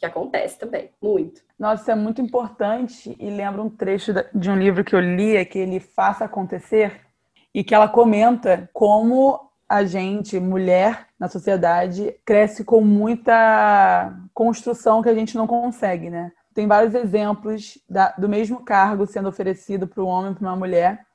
que 0.02 0.06
acontece 0.06 0.58
também, 0.58 0.90
muito. 1.00 1.42
Nossa, 1.56 1.82
isso 1.82 1.90
é 1.92 1.94
muito 1.94 2.20
importante 2.20 3.16
e 3.20 3.30
lembra 3.30 3.62
um 3.62 3.70
trecho 3.70 4.12
de 4.34 4.50
um 4.50 4.56
livro 4.56 4.82
que 4.82 4.96
eu 4.96 5.00
li, 5.00 5.36
é 5.36 5.44
que 5.44 5.60
ele 5.60 5.78
Faça 5.78 6.24
Acontecer, 6.24 7.00
e 7.54 7.62
que 7.62 7.72
ela 7.72 7.88
comenta 7.88 8.68
como 8.72 9.48
a 9.68 9.84
gente, 9.84 10.40
mulher, 10.40 11.06
na 11.18 11.28
sociedade, 11.28 12.16
cresce 12.24 12.64
com 12.64 12.80
muita 12.80 14.12
construção 14.34 15.02
que 15.02 15.08
a 15.08 15.14
gente 15.14 15.36
não 15.36 15.46
consegue, 15.46 16.10
né? 16.10 16.32
Tem 16.52 16.66
vários 16.66 16.94
exemplos 16.94 17.78
da, 17.88 18.10
do 18.10 18.28
mesmo 18.28 18.64
cargo 18.64 19.06
sendo 19.06 19.28
oferecido 19.28 19.86
para 19.86 20.02
um 20.02 20.08
homem 20.08 20.32
e 20.32 20.34
para 20.34 20.48
uma 20.48 20.56
mulher, 20.56 21.06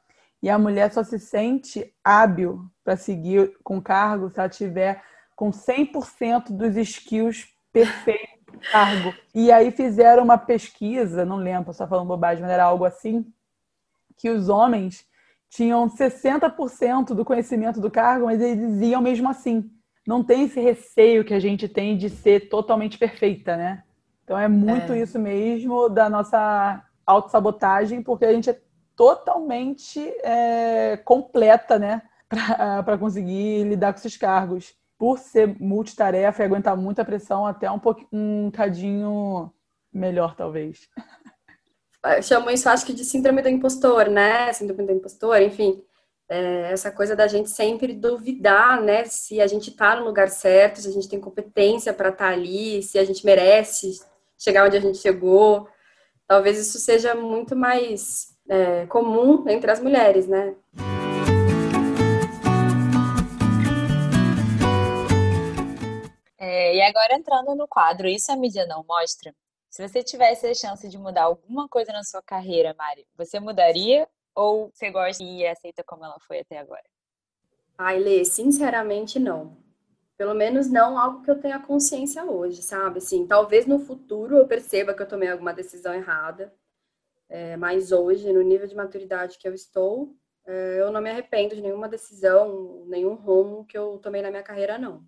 e 0.41 0.49
a 0.49 0.57
mulher 0.57 0.93
só 0.93 1.03
se 1.03 1.19
sente 1.19 1.93
hábil 2.01 2.65
para 2.85 2.95
seguir 2.95 3.51
com 3.63 3.81
cargo 3.81 4.29
se 4.29 4.39
ela 4.39 4.47
tiver 4.47 5.03
com 5.35 5.51
100% 5.51 6.51
dos 6.51 6.77
skills 6.77 7.49
perfeitos 7.73 8.36
cargo. 8.57 9.13
E 9.33 9.51
aí 9.51 9.71
fizeram 9.71 10.23
uma 10.23 10.37
pesquisa, 10.37 11.25
não 11.25 11.37
lembro, 11.37 11.73
só 11.73 11.87
falando 11.87 12.07
bobagem, 12.07 12.41
mas 12.41 12.51
era 12.51 12.63
algo 12.63 12.85
assim, 12.85 13.25
que 14.17 14.29
os 14.29 14.49
homens 14.49 15.05
tinham 15.49 15.87
60% 15.87 17.13
do 17.13 17.23
conhecimento 17.23 17.79
do 17.79 17.89
cargo, 17.89 18.25
mas 18.25 18.41
eles 18.41 18.59
diziam 18.59 19.01
mesmo 19.01 19.29
assim. 19.29 19.69
Não 20.05 20.23
tem 20.23 20.43
esse 20.43 20.59
receio 20.59 21.23
que 21.23 21.33
a 21.33 21.39
gente 21.39 21.67
tem 21.67 21.97
de 21.97 22.09
ser 22.09 22.49
totalmente 22.49 22.97
perfeita, 22.97 23.55
né? 23.57 23.83
Então 24.23 24.37
é 24.37 24.47
muito 24.47 24.93
é. 24.93 24.99
isso 24.99 25.17
mesmo 25.17 25.89
da 25.89 26.09
nossa 26.09 26.83
autossabotagem, 27.05 28.03
porque 28.03 28.25
a 28.25 28.33
gente 28.33 28.49
é 28.49 28.59
totalmente 28.95 29.99
é, 30.23 30.97
completa, 30.97 31.79
né? 31.79 32.01
Para 32.83 32.97
conseguir 32.97 33.63
lidar 33.63 33.93
com 33.93 33.99
esses 33.99 34.17
cargos. 34.17 34.75
Por 34.97 35.19
ser 35.19 35.55
multitarefa 35.59 36.41
e 36.41 36.45
aguentar 36.45 36.75
muita 36.75 37.05
pressão, 37.05 37.45
até 37.45 37.69
um 37.69 37.79
pouquinho, 37.79 38.07
um 38.11 38.51
cadinho 38.51 39.51
melhor, 39.93 40.35
talvez. 40.35 40.89
chamam 42.23 42.49
isso, 42.49 42.69
acho 42.69 42.85
que, 42.85 42.93
de 42.93 43.03
síndrome 43.03 43.41
do 43.41 43.49
impostor, 43.49 44.09
né? 44.09 44.51
Síndrome 44.53 44.85
do 44.85 44.93
impostor, 44.93 45.41
enfim. 45.41 45.83
É, 46.29 46.71
essa 46.71 46.91
coisa 46.91 47.15
da 47.15 47.27
gente 47.27 47.49
sempre 47.49 47.93
duvidar, 47.93 48.81
né? 48.81 49.05
Se 49.05 49.39
a 49.39 49.47
gente 49.47 49.69
está 49.69 49.95
no 49.95 50.05
lugar 50.05 50.29
certo, 50.29 50.81
se 50.81 50.87
a 50.87 50.91
gente 50.91 51.07
tem 51.07 51.19
competência 51.19 51.93
para 51.93 52.09
estar 52.09 52.27
tá 52.27 52.33
ali, 52.33 52.83
se 52.83 52.99
a 52.99 53.05
gente 53.05 53.25
merece 53.25 53.99
chegar 54.37 54.65
onde 54.65 54.77
a 54.77 54.81
gente 54.81 54.97
chegou. 54.97 55.67
Talvez 56.27 56.59
isso 56.59 56.79
seja 56.79 57.15
muito 57.15 57.55
mais 57.55 58.35
é, 58.49 58.85
comum 58.87 59.47
entre 59.47 59.71
as 59.71 59.79
mulheres, 59.79 60.27
né? 60.27 60.55
É, 66.59 66.75
e 66.75 66.81
agora 66.81 67.13
entrando 67.13 67.53
no 67.53 67.67
quadro, 67.67 68.07
isso 68.07 68.31
a 68.31 68.35
mídia 68.35 68.65
não 68.65 68.83
mostra. 68.83 69.31
Se 69.69 69.87
você 69.87 70.01
tivesse 70.01 70.47
a 70.47 70.55
chance 70.55 70.89
de 70.89 70.97
mudar 70.97 71.25
alguma 71.25 71.69
coisa 71.69 71.93
na 71.93 72.03
sua 72.03 72.19
carreira, 72.23 72.73
Mari, 72.75 73.05
você 73.15 73.39
mudaria 73.39 74.07
ou 74.33 74.71
você 74.73 74.89
gosta 74.89 75.23
e 75.23 75.45
aceita 75.45 75.83
como 75.83 76.03
ela 76.03 76.17
foi 76.21 76.39
até 76.39 76.57
agora? 76.57 76.83
Ai, 77.77 77.99
Lê, 77.99 78.25
sinceramente 78.25 79.19
não. 79.19 79.55
Pelo 80.17 80.33
menos 80.33 80.67
não 80.67 80.97
algo 80.97 81.21
que 81.21 81.29
eu 81.29 81.39
tenha 81.39 81.59
consciência 81.59 82.25
hoje, 82.25 82.63
sabe? 82.63 82.97
Assim, 82.97 83.27
talvez 83.27 83.67
no 83.67 83.77
futuro 83.77 84.37
eu 84.37 84.47
perceba 84.47 84.95
que 84.95 85.03
eu 85.03 85.07
tomei 85.07 85.29
alguma 85.29 85.53
decisão 85.53 85.93
errada, 85.93 86.51
é, 87.29 87.55
mas 87.55 87.91
hoje, 87.91 88.33
no 88.33 88.41
nível 88.41 88.65
de 88.65 88.75
maturidade 88.75 89.37
que 89.37 89.47
eu 89.47 89.53
estou, 89.53 90.15
é, 90.43 90.81
eu 90.81 90.91
não 90.91 91.01
me 91.01 91.11
arrependo 91.11 91.53
de 91.53 91.61
nenhuma 91.61 91.87
decisão, 91.87 92.83
nenhum 92.87 93.13
rumo 93.13 93.63
que 93.63 93.77
eu 93.77 93.99
tomei 93.99 94.23
na 94.23 94.31
minha 94.31 94.41
carreira, 94.41 94.79
não. 94.79 95.05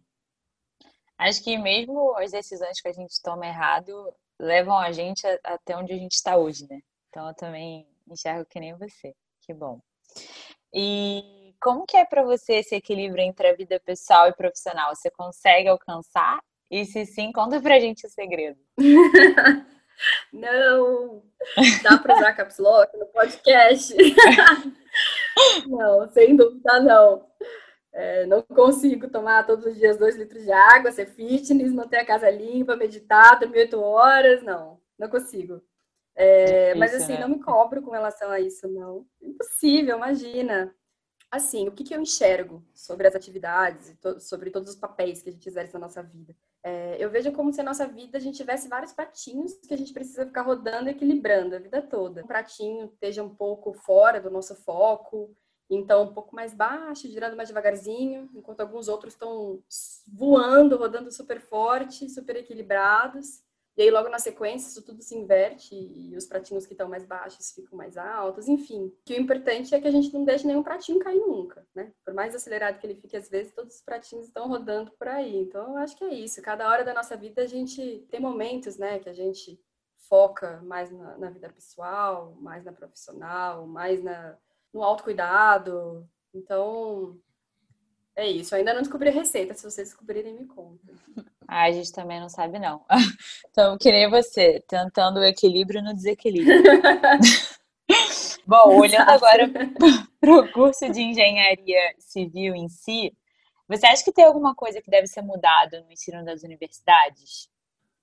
Acho 1.20 1.44
que 1.44 1.58
mesmo 1.58 2.16
as 2.16 2.32
decisões 2.32 2.80
que 2.80 2.88
a 2.88 2.94
gente 2.94 3.22
toma 3.22 3.46
errado 3.46 3.94
levam 4.40 4.78
a 4.80 4.92
gente 4.94 5.28
até 5.44 5.76
onde 5.76 5.92
a 5.92 5.98
gente 5.98 6.14
está 6.14 6.38
hoje, 6.38 6.66
né? 6.70 6.80
Então 7.10 7.28
eu 7.28 7.34
também 7.36 7.86
enxergo 8.08 8.46
que 8.50 8.60
nem 8.60 8.74
você. 8.74 9.14
Que 9.42 9.54
bom. 9.54 9.82
E 10.74 11.54
como 11.60 11.86
que 11.86 11.98
é 11.98 12.06
para 12.06 12.24
você 12.24 12.56
esse 12.56 12.74
equilíbrio 12.74 13.22
entre 13.22 13.50
a 13.50 13.56
vida 13.56 13.82
pessoal 13.82 14.30
e 14.30 14.34
profissional? 14.34 14.96
Você 14.96 15.12
consegue 15.12 15.68
alcançar? 15.68 16.40
E 16.72 16.86
se 16.86 17.06
sim, 17.06 17.34
conta 17.34 17.62
pra 17.62 17.80
gente 17.80 18.08
o 18.08 18.10
segredo. 18.10 18.60
Não! 20.32 21.22
Dá 21.84 21.98
para 21.98 22.16
usar 22.16 22.34
caps 22.34 22.58
lock 22.58 22.96
no 22.98 23.06
podcast? 23.08 23.94
não, 25.68 26.08
sem 26.10 26.38
dúvida 26.38 26.80
não. 26.80 27.26
É, 27.92 28.26
não 28.26 28.42
consigo 28.42 29.10
tomar 29.10 29.46
todos 29.46 29.66
os 29.66 29.76
dias 29.76 29.98
dois 29.98 30.16
litros 30.16 30.44
de 30.44 30.52
água, 30.52 30.92
ser 30.92 31.08
fitness, 31.08 31.74
manter 31.74 31.98
a 31.98 32.06
casa 32.06 32.30
limpa, 32.30 32.76
meditar, 32.76 33.40
dormir 33.40 33.60
oito 33.60 33.80
horas. 33.80 34.44
Não, 34.44 34.80
não 34.98 35.10
consigo. 35.10 35.62
É, 36.16 36.74
Difícil, 36.74 36.80
mas 36.80 36.94
assim, 36.94 37.14
né? 37.14 37.20
não 37.20 37.30
me 37.30 37.40
cobro 37.40 37.82
com 37.82 37.92
relação 37.92 38.30
a 38.30 38.40
isso, 38.40 38.68
não. 38.68 39.06
Impossível, 39.22 39.98
imagina. 39.98 40.76
Assim, 41.32 41.68
o 41.68 41.72
que, 41.72 41.84
que 41.84 41.94
eu 41.94 42.02
enxergo 42.02 42.66
sobre 42.74 43.08
as 43.08 43.16
atividades, 43.16 43.96
sobre 44.20 44.50
todos 44.50 44.70
os 44.70 44.76
papéis 44.76 45.22
que 45.22 45.30
a 45.30 45.32
gente 45.32 45.48
exerce 45.48 45.74
na 45.74 45.80
nossa 45.80 46.02
vida? 46.02 46.36
É, 46.62 46.98
eu 47.00 47.10
vejo 47.10 47.32
como 47.32 47.54
se 47.54 47.62
a 47.62 47.64
nossa 47.64 47.88
vida 47.88 48.18
a 48.18 48.22
gente 48.22 48.36
tivesse 48.36 48.68
vários 48.68 48.92
pratinhos 48.92 49.54
que 49.54 49.74
a 49.74 49.78
gente 49.78 49.94
precisa 49.94 50.26
ficar 50.26 50.42
rodando 50.42 50.90
e 50.90 50.92
equilibrando 50.92 51.56
a 51.56 51.60
vida 51.60 51.82
toda. 51.82 52.24
Um 52.24 52.28
pratinho 52.28 52.86
esteja 52.86 53.24
um 53.24 53.34
pouco 53.34 53.74
fora 53.74 54.20
do 54.20 54.30
nosso 54.30 54.56
foco, 54.56 55.34
então 55.70 56.04
um 56.04 56.14
pouco 56.14 56.36
mais 56.36 56.54
baixo, 56.54 57.08
girando 57.08 57.38
mais 57.38 57.50
devagarzinho, 57.50 58.30
enquanto 58.34 58.62
alguns 58.62 58.88
outros 58.88 59.14
estão 59.14 59.62
voando, 60.08 60.78
rodando 60.78 61.12
super 61.12 61.40
forte, 61.40 62.10
super 62.10 62.36
equilibrados. 62.36 63.44
E 63.78 63.84
aí, 63.84 63.90
logo 63.90 64.10
na 64.10 64.20
sequência, 64.20 64.68
isso 64.68 64.82
tudo 64.82 65.02
se 65.02 65.16
inverte 65.16 65.74
e 65.74 66.14
os 66.18 66.26
pratinhos 66.26 66.66
que 66.66 66.74
estão 66.74 66.90
mais 66.90 67.06
baixos 67.06 67.52
ficam 67.52 67.78
mais 67.78 67.96
altos, 67.96 68.50
enfim. 68.50 68.94
Que 69.06 69.14
o 69.14 69.22
importante 69.22 69.74
é 69.74 69.80
que 69.80 69.88
a 69.88 69.92
gente 69.92 70.14
não 70.14 70.26
deixe 70.26 70.46
nenhum 70.46 70.62
pratinho 70.62 71.00
cair 71.00 71.22
nunca, 71.22 71.66
né? 71.74 71.94
Por 72.04 72.14
mais 72.14 72.36
acelerado 72.36 72.78
que 72.78 72.86
ele 72.86 73.00
fique, 73.00 73.16
às 73.16 73.30
vezes, 73.30 73.54
todos 73.54 73.76
os 73.76 73.82
pratinhos 73.82 74.26
estão 74.26 74.50
rodando 74.50 74.92
por 74.92 75.08
aí. 75.08 75.34
Então, 75.38 75.70
eu 75.70 75.78
acho 75.78 75.96
que 75.96 76.04
é 76.04 76.14
isso. 76.14 76.42
Cada 76.42 76.70
hora 76.70 76.84
da 76.84 76.94
nossa 76.94 77.16
vida, 77.16 77.42
a 77.42 77.48
gente 77.48 78.06
tem 78.12 78.20
momentos, 78.20 78.78
né, 78.78 79.00
que 79.00 79.08
a 79.08 79.14
gente 79.14 79.58
foca 80.10 80.60
mais 80.64 80.92
na, 80.92 81.18
na 81.18 81.30
vida 81.30 81.48
pessoal, 81.50 82.36
mais 82.42 82.66
na 82.66 82.74
profissional, 82.74 83.66
mais 83.66 84.04
na, 84.04 84.38
no 84.74 84.84
autocuidado. 84.84 86.08
Então, 86.34 87.18
é 88.16 88.28
isso. 88.28 88.54
Eu 88.54 88.60
ainda 88.60 88.74
não 88.74 88.82
descobri 88.82 89.10
a 89.10 89.14
receita. 89.14 89.54
Se 89.54 89.64
vocês 89.64 89.90
descobrirem, 89.90 90.34
me 90.34 90.46
conta. 90.46 90.94
Ah, 91.48 91.64
a 91.64 91.72
gente 91.72 91.92
também 91.92 92.20
não 92.20 92.30
sabe, 92.30 92.60
não. 92.60 92.86
Então, 93.52 93.78
que 93.78 93.92
nem 93.92 94.10
você, 94.10 94.64
tentando 94.68 95.20
o 95.20 95.24
equilíbrio 95.24 95.82
no 95.82 95.94
desequilíbrio. 95.94 96.62
Bom, 98.46 98.80
olhando 98.80 99.10
agora 99.10 99.50
para 100.20 100.32
o 100.32 100.52
curso 100.52 100.90
de 100.90 101.02
engenharia 101.02 101.94
civil 101.98 102.56
em 102.56 102.70
si, 102.70 103.14
você 103.68 103.86
acha 103.86 104.04
que 104.04 104.12
tem 104.12 104.26
alguma 104.26 104.56
coisa 104.56 104.82
que 104.82 104.90
deve 104.90 105.08
ser 105.08 105.22
mudada 105.22 105.82
no 105.82 105.92
ensino 105.92 106.24
das 106.24 106.44
universidades? 106.44 107.50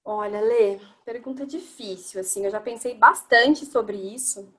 Olha, 0.05 0.41
Lê, 0.41 0.79
pergunta 1.05 1.45
difícil. 1.45 2.21
Assim, 2.21 2.45
eu 2.45 2.51
já 2.51 2.61
pensei 2.61 2.95
bastante 2.95 3.67
sobre 3.67 3.97
isso, 3.97 4.53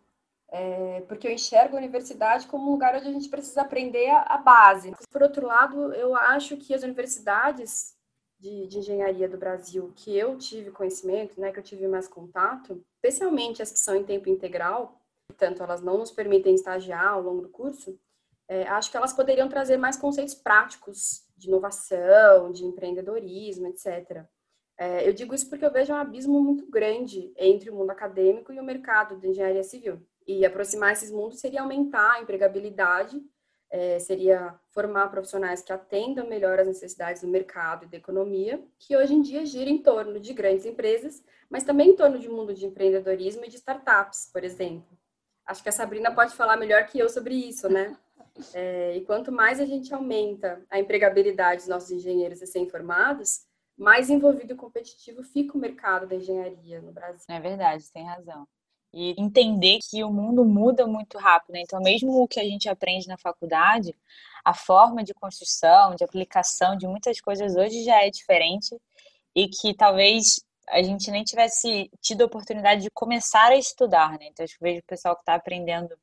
é, 0.49 1.01
porque 1.07 1.27
eu 1.27 1.31
enxergo 1.31 1.75
a 1.75 1.79
universidade 1.79 2.47
como 2.47 2.67
um 2.67 2.71
lugar 2.71 2.95
onde 2.95 3.07
a 3.07 3.11
gente 3.11 3.29
precisa 3.29 3.61
aprender 3.61 4.09
a, 4.09 4.21
a 4.21 4.37
base. 4.37 4.93
Por 5.09 5.21
outro 5.21 5.45
lado, 5.45 5.93
eu 5.93 6.15
acho 6.15 6.57
que 6.57 6.73
as 6.73 6.83
universidades 6.83 7.95
de, 8.39 8.67
de, 8.67 8.77
engenharia 8.79 9.27
do 9.27 9.37
Brasil 9.37 9.91
que 9.95 10.15
eu 10.15 10.37
tive 10.37 10.71
conhecimento, 10.71 11.39
né, 11.39 11.51
que 11.51 11.59
eu 11.59 11.63
tive 11.63 11.87
mais 11.87 12.07
contato, 12.07 12.83
especialmente 12.95 13.61
as 13.61 13.71
que 13.71 13.79
são 13.79 13.95
em 13.95 14.03
tempo 14.03 14.29
integral, 14.29 15.01
portanto, 15.27 15.61
elas 15.61 15.81
não 15.81 15.97
nos 15.97 16.11
permitem 16.11 16.55
estagiar 16.55 17.07
ao 17.07 17.21
longo 17.21 17.41
do 17.41 17.49
curso, 17.49 17.99
é, 18.47 18.63
acho 18.67 18.89
que 18.89 18.95
elas 18.95 19.11
poderiam 19.11 19.49
trazer 19.49 19.75
mais 19.75 19.97
conceitos 19.97 20.33
práticos 20.33 21.25
de 21.35 21.49
inovação, 21.49 22.51
de 22.51 22.63
empreendedorismo, 22.63 23.67
etc. 23.67 24.23
É, 24.77 25.07
eu 25.07 25.11
digo 25.11 25.33
isso 25.33 25.49
porque 25.49 25.65
eu 25.65 25.71
vejo 25.71 25.91
um 25.91 25.97
abismo 25.97 26.41
muito 26.41 26.69
grande 26.69 27.33
entre 27.35 27.69
o 27.69 27.75
mundo 27.75 27.89
acadêmico 27.89 28.53
e 28.53 28.59
o 28.59 28.63
mercado 28.63 29.17
de 29.17 29.27
engenharia 29.27 29.63
civil. 29.63 29.99
E 30.27 30.45
aproximar 30.45 30.93
esses 30.93 31.11
mundos 31.11 31.39
seria 31.39 31.61
aumentar 31.61 32.13
a 32.13 32.21
empregabilidade 32.21 33.21
é, 33.69 33.99
seria 33.99 34.55
formar 34.69 35.09
profissionais 35.09 35.61
que 35.61 35.73
atendam 35.73 36.27
melhor 36.27 36.59
as 36.59 36.67
necessidades 36.67 37.21
do 37.21 37.27
mercado 37.27 37.85
e 37.85 37.87
da 37.87 37.97
economia, 37.97 38.63
que 38.79 38.95
hoje 38.95 39.13
em 39.13 39.21
dia 39.21 39.45
gira 39.45 39.69
em 39.69 39.77
torno 39.77 40.19
de 40.19 40.33
grandes 40.33 40.65
empresas, 40.65 41.23
mas 41.49 41.63
também 41.63 41.89
em 41.89 41.95
torno 41.95 42.19
de 42.19 42.29
mundo 42.29 42.53
de 42.53 42.65
empreendedorismo 42.65 43.45
e 43.45 43.49
de 43.49 43.57
startups, 43.57 44.29
por 44.31 44.43
exemplo. 44.43 44.97
Acho 45.45 45.63
que 45.63 45.69
a 45.69 45.73
Sabrina 45.73 46.13
pode 46.13 46.35
falar 46.35 46.57
melhor 46.57 46.85
que 46.87 46.99
eu 46.99 47.09
sobre 47.09 47.35
isso, 47.35 47.69
né? 47.69 47.97
É, 48.53 48.95
e 48.95 49.01
quanto 49.03 49.31
mais 49.31 49.59
a 49.59 49.65
gente 49.65 49.91
aumenta 49.91 50.63
a 50.69 50.77
empregabilidade 50.79 51.61
dos 51.61 51.67
nossos 51.67 51.89
engenheiros 51.89 52.39
recém-formados, 52.39 53.47
mais 53.75 54.11
envolvido 54.11 54.53
e 54.53 54.55
competitivo 54.55 55.23
fica 55.23 55.57
o 55.57 55.59
mercado 55.59 56.05
da 56.05 56.13
engenharia 56.15 56.79
no 56.79 56.91
Brasil. 56.91 57.25
É 57.27 57.39
verdade, 57.39 57.91
tem 57.91 58.05
razão 58.05 58.47
e 58.93 59.13
entender 59.17 59.79
que 59.89 60.03
o 60.03 60.11
mundo 60.11 60.43
muda 60.45 60.87
muito 60.87 61.17
rápido. 61.17 61.53
Né? 61.53 61.61
Então, 61.61 61.79
mesmo 61.81 62.21
o 62.21 62.27
que 62.27 62.39
a 62.39 62.43
gente 62.43 62.69
aprende 62.69 63.07
na 63.07 63.17
faculdade, 63.17 63.95
a 64.43 64.53
forma 64.53 65.03
de 65.03 65.13
construção, 65.13 65.95
de 65.95 66.03
aplicação 66.03 66.77
de 66.77 66.87
muitas 66.87 67.19
coisas 67.19 67.55
hoje 67.55 67.83
já 67.83 68.03
é 68.03 68.09
diferente 68.09 68.75
e 69.35 69.47
que 69.47 69.73
talvez 69.75 70.41
a 70.69 70.81
gente 70.81 71.11
nem 71.11 71.23
tivesse 71.23 71.89
tido 72.01 72.23
a 72.23 72.25
oportunidade 72.25 72.81
de 72.81 72.89
começar 72.89 73.51
a 73.51 73.57
estudar, 73.57 74.11
né? 74.11 74.27
Então, 74.31 74.45
eu 74.45 74.49
vejo 74.59 74.79
o 74.79 74.85
pessoal 74.85 75.15
que 75.15 75.21
está 75.21 75.35
aprendendo 75.35 75.97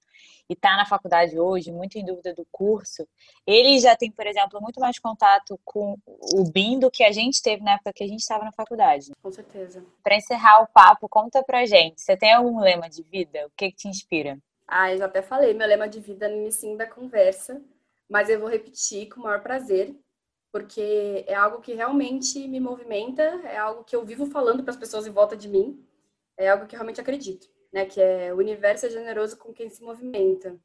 e 0.49 0.53
está 0.53 0.77
na 0.77 0.85
faculdade 0.85 1.39
hoje, 1.39 1.73
muito 1.73 1.97
em 1.97 2.05
dúvida 2.05 2.35
do 2.35 2.47
curso, 2.53 3.07
ele 3.47 3.79
já 3.79 3.97
tem, 3.97 4.11
por 4.11 4.27
exemplo, 4.27 4.61
muito 4.61 4.79
mais 4.79 4.99
contato 4.99 5.59
com 5.65 5.97
o 6.07 6.45
BIM 6.51 6.79
do 6.79 6.91
que 6.91 7.03
a 7.03 7.13
gente 7.13 7.43
teve 7.43 7.63
na 7.63 7.75
época 7.75 7.93
que 7.93 8.05
a 8.05 8.07
gente 8.07 8.21
estava 8.21 8.45
na 8.45 8.53
faculdade. 8.53 9.13
Com 9.23 9.31
certeza. 9.31 9.85
Para 10.03 10.17
encerrar 10.17 10.63
o 10.63 10.67
papo, 10.67 11.09
conta 11.09 11.43
pra 11.43 11.65
gente, 11.65 12.01
você 12.01 12.17
tem 12.17 12.33
algum 12.33 12.61
lema 12.61 12.89
de 12.89 13.03
vida? 13.03 13.47
O 13.47 13.51
que, 13.57 13.71
que 13.71 13.77
te 13.77 13.89
inspira? 13.89 14.39
Ah, 14.67 14.93
eu 14.93 14.99
já 14.99 15.07
até 15.07 15.23
falei, 15.23 15.55
meu 15.55 15.67
lema 15.67 15.89
de 15.89 16.01
vida 16.01 16.29
no 16.29 16.37
início 16.37 16.77
da 16.77 16.87
conversa, 16.87 17.63
mas 18.09 18.29
eu 18.29 18.41
vou 18.41 18.49
repetir 18.49 19.09
com 19.09 19.21
o 19.21 19.25
maior 19.25 19.43
prazer, 19.43 19.95
porque 20.53 21.25
é 21.27 21.35
algo 21.35 21.61
que 21.61 21.75
realmente 21.75 22.47
me 22.47 22.61
movimenta, 22.61 23.23
é 23.45 23.57
algo 23.57 23.85
que 23.85 23.97
eu 23.97 24.05
vivo 24.05 24.27
falando 24.27 24.63
para 24.63 24.73
as 24.73 24.77
pessoas 24.77 25.07
em 25.07 25.11
volta 25.11 25.37
de 25.37 25.49
mim, 25.49 25.83
é 26.37 26.49
algo 26.49 26.67
que 26.67 26.75
eu 26.75 26.79
realmente 26.79 27.01
acredito 27.01 27.54
né? 27.75 27.85
Que 27.85 28.01
é 28.01 28.33
o 28.33 28.37
universo 28.37 28.87
é 28.87 28.89
generoso 28.89 29.37
com 29.37 29.53
quem 29.53 29.69
se 29.69 29.83
movimenta. 29.83 30.57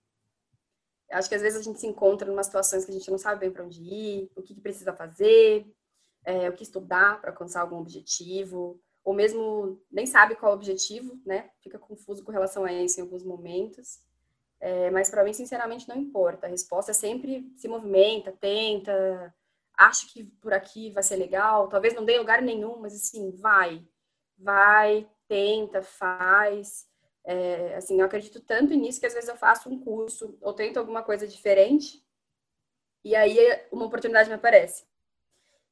Acho 1.10 1.28
que 1.28 1.34
às 1.34 1.41
vezes 1.41 1.60
a 1.60 1.63
gente 1.63 1.80
se 1.80 1.88
encontra 1.88 2.30
em 2.30 2.32
umas 2.32 2.45
situações 2.45 2.86
que 2.86 2.91
a 2.91 2.93
gente 2.93 3.10
não 3.10 3.17
sabe 3.17 3.39
bem 3.39 3.52
para 3.52 3.65
onde 3.65 3.82
ir, 3.82 4.32
o 4.36 4.43
que, 4.43 4.54
que 4.54 4.62
precisa 4.62 4.93
fazer, 4.93 5.65
é, 6.24 6.48
o 6.48 6.54
que 6.54 6.62
estudar 6.62 7.19
para 7.19 7.32
alcançar 7.32 7.62
algum 7.62 7.78
objetivo, 7.78 8.80
ou 9.04 9.12
mesmo 9.12 9.82
nem 9.91 10.06
sabe 10.06 10.36
qual 10.36 10.52
é 10.52 10.56
o 10.56 10.58
objetivo, 10.58 11.19
né? 11.26 11.50
Fica 11.63 11.80
confuso 11.80 12.24
com 12.24 12.32
relação 12.32 12.63
a 12.63 12.72
isso 12.72 13.00
em 13.00 13.04
alguns 13.04 13.24
momentos. 13.24 14.00
É, 14.60 14.91
mas 14.91 15.10
para 15.10 15.24
mim, 15.24 15.34
sinceramente, 15.34 15.89
não 15.89 15.95
importa. 15.95 16.45
A 16.45 16.50
resposta 16.50 16.91
é 16.91 16.93
sempre 16.93 17.52
se 17.58 17.67
movimenta, 17.67 18.32
tenta, 18.39 19.34
acha 19.76 20.06
que 20.06 20.26
por 20.26 20.54
aqui 20.54 20.91
vai 20.91 21.02
ser 21.02 21.15
legal. 21.15 21.69
Talvez 21.69 21.95
não 21.95 22.06
dê 22.06 22.19
lugar 22.19 22.39
nenhum, 22.43 22.78
mas 22.78 22.93
assim, 22.93 23.32
vai, 23.32 23.84
vai, 24.38 25.10
tenta, 25.28 25.82
faz. 25.82 26.88
É, 27.32 27.76
assim, 27.76 28.00
eu 28.00 28.08
acredito 28.08 28.39
tanto 28.39 28.74
nisso 28.74 29.00
que 29.00 29.06
às 29.06 29.13
vezes 29.13 29.30
eu 29.30 29.38
faço 29.38 29.70
um 29.70 29.80
curso 29.80 30.36
ou 30.42 30.52
tento 30.52 30.78
alguma 30.78 31.04
coisa 31.04 31.28
diferente 31.28 32.04
e 33.04 33.15
aí 33.15 33.38
uma 33.72 33.86
oportunidade 33.86 34.30
me 34.30 34.34
aparece. 34.34 34.84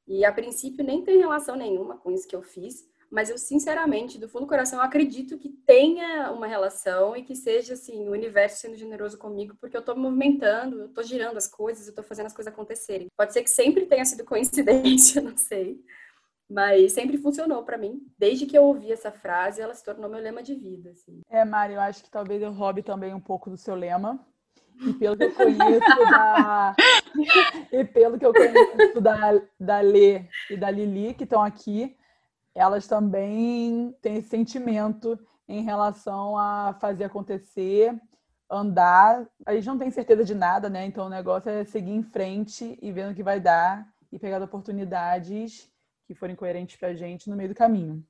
E 0.08 0.24
a 0.24 0.32
princípio 0.32 0.86
nem 0.86 1.04
tem 1.04 1.18
relação 1.18 1.56
nenhuma 1.56 1.98
com 1.98 2.12
isso 2.12 2.28
que 2.28 2.36
eu 2.36 2.44
fiz, 2.44 2.88
mas 3.10 3.32
eu 3.32 3.40
sinceramente, 3.40 4.20
do 4.20 4.30
fundo 4.30 4.46
do 4.46 4.50
coração, 4.50 4.80
acredito 4.80 5.40
que 5.40 5.50
tenha 5.50 6.32
uma 6.32 6.46
relação 6.46 7.18
e 7.18 7.24
que 7.24 7.36
seja 7.36 7.74
assim, 7.74 8.08
o 8.08 8.12
universo 8.12 8.60
sendo 8.60 8.76
generoso 8.76 9.18
comigo, 9.18 9.58
porque 9.60 9.76
eu 9.76 9.80
estou 9.80 9.96
movimentando, 9.96 10.82
eu 10.82 10.86
estou 10.86 11.04
girando 11.04 11.38
as 11.38 11.48
coisas, 11.48 11.88
eu 11.88 11.92
estou 11.92 12.04
fazendo 12.04 12.28
as 12.28 12.34
coisas 12.34 12.54
acontecerem. 12.54 13.08
Pode 13.18 13.34
ser 13.34 13.42
que 13.42 13.50
sempre 13.50 13.88
tenha 13.88 14.06
sido 14.06 14.24
coincidência, 14.24 15.20
não 15.24 15.36
sei. 15.36 15.84
Mas 16.50 16.94
sempre 16.94 17.18
funcionou 17.18 17.64
para 17.64 17.78
mim. 17.78 18.02
Desde 18.18 18.46
que 18.46 18.58
eu 18.58 18.64
ouvi 18.64 18.92
essa 18.92 19.12
frase, 19.12 19.62
ela 19.62 19.74
se 19.74 19.84
tornou 19.84 20.10
meu 20.10 20.22
lema 20.22 20.42
de 20.42 20.56
vida. 20.56 20.92
Assim. 20.92 21.22
É, 21.30 21.44
Mari, 21.44 21.74
eu 21.74 21.82
acho 21.82 22.04
que 22.04 22.10
talvez 22.10 22.42
eu 22.42 22.52
roube 22.52 22.82
também 22.82 23.14
um 23.14 23.20
pouco 23.20 23.50
do 23.50 23.58
seu 23.58 23.76
lema. 23.76 24.20
E 24.80 24.94
pelo 24.94 25.18
que 25.18 25.24
eu 25.24 25.34
conheço 25.34 26.00
da. 26.12 26.76
e 27.72 27.84
pelo 27.84 28.18
que 28.18 28.26
eu 28.26 28.34
conheço 28.34 29.02
da, 29.02 29.42
da 29.60 29.80
Lê 29.82 30.26
e 30.50 30.56
da 30.56 30.70
Lili, 30.70 31.16
que 31.16 31.24
estão 31.24 31.42
aqui, 31.42 31.98
elas 32.54 32.88
também 32.88 33.96
têm 34.02 34.18
esse 34.18 34.30
sentimento 34.30 35.20
em 35.48 35.64
relação 35.64 36.38
a 36.38 36.76
fazer 36.80 37.06
acontecer, 37.06 38.00
andar. 38.50 39.28
A 39.46 39.54
gente 39.54 39.68
não 39.68 39.78
tem 39.78 39.90
certeza 39.90 40.24
de 40.24 40.36
nada, 40.36 40.70
né? 40.70 40.86
Então 40.86 41.08
o 41.08 41.10
negócio 41.10 41.50
é 41.50 41.66
seguir 41.66 41.92
em 41.92 42.04
frente 42.04 42.78
e 42.82 42.92
vendo 42.92 43.12
o 43.12 43.16
que 43.16 43.24
vai 43.24 43.40
dar 43.40 43.88
e 44.12 44.20
pegar 44.20 44.42
oportunidades 44.42 45.70
que 46.08 46.16
forem 46.16 46.36
coerentes 46.36 46.78
para 46.78 46.88
a 46.88 46.94
gente 46.94 47.30
no 47.30 47.36
meio 47.36 47.50
do 47.50 47.56
caminho. 47.56 48.02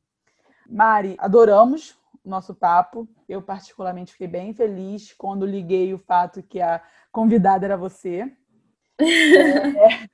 Mari, 0.70 1.16
adoramos 1.18 1.98
o 2.24 2.30
nosso 2.30 2.54
papo. 2.54 3.10
Eu, 3.28 3.42
particularmente, 3.42 4.12
fiquei 4.12 4.28
bem 4.28 4.54
feliz 4.54 5.14
quando 5.14 5.46
liguei 5.46 5.94
o 5.94 5.98
fato 5.98 6.44
que 6.44 6.62
a 6.62 6.82
convidada 7.12 7.66
era 7.66 7.76
você. 7.76 8.32
é... 9.02 10.08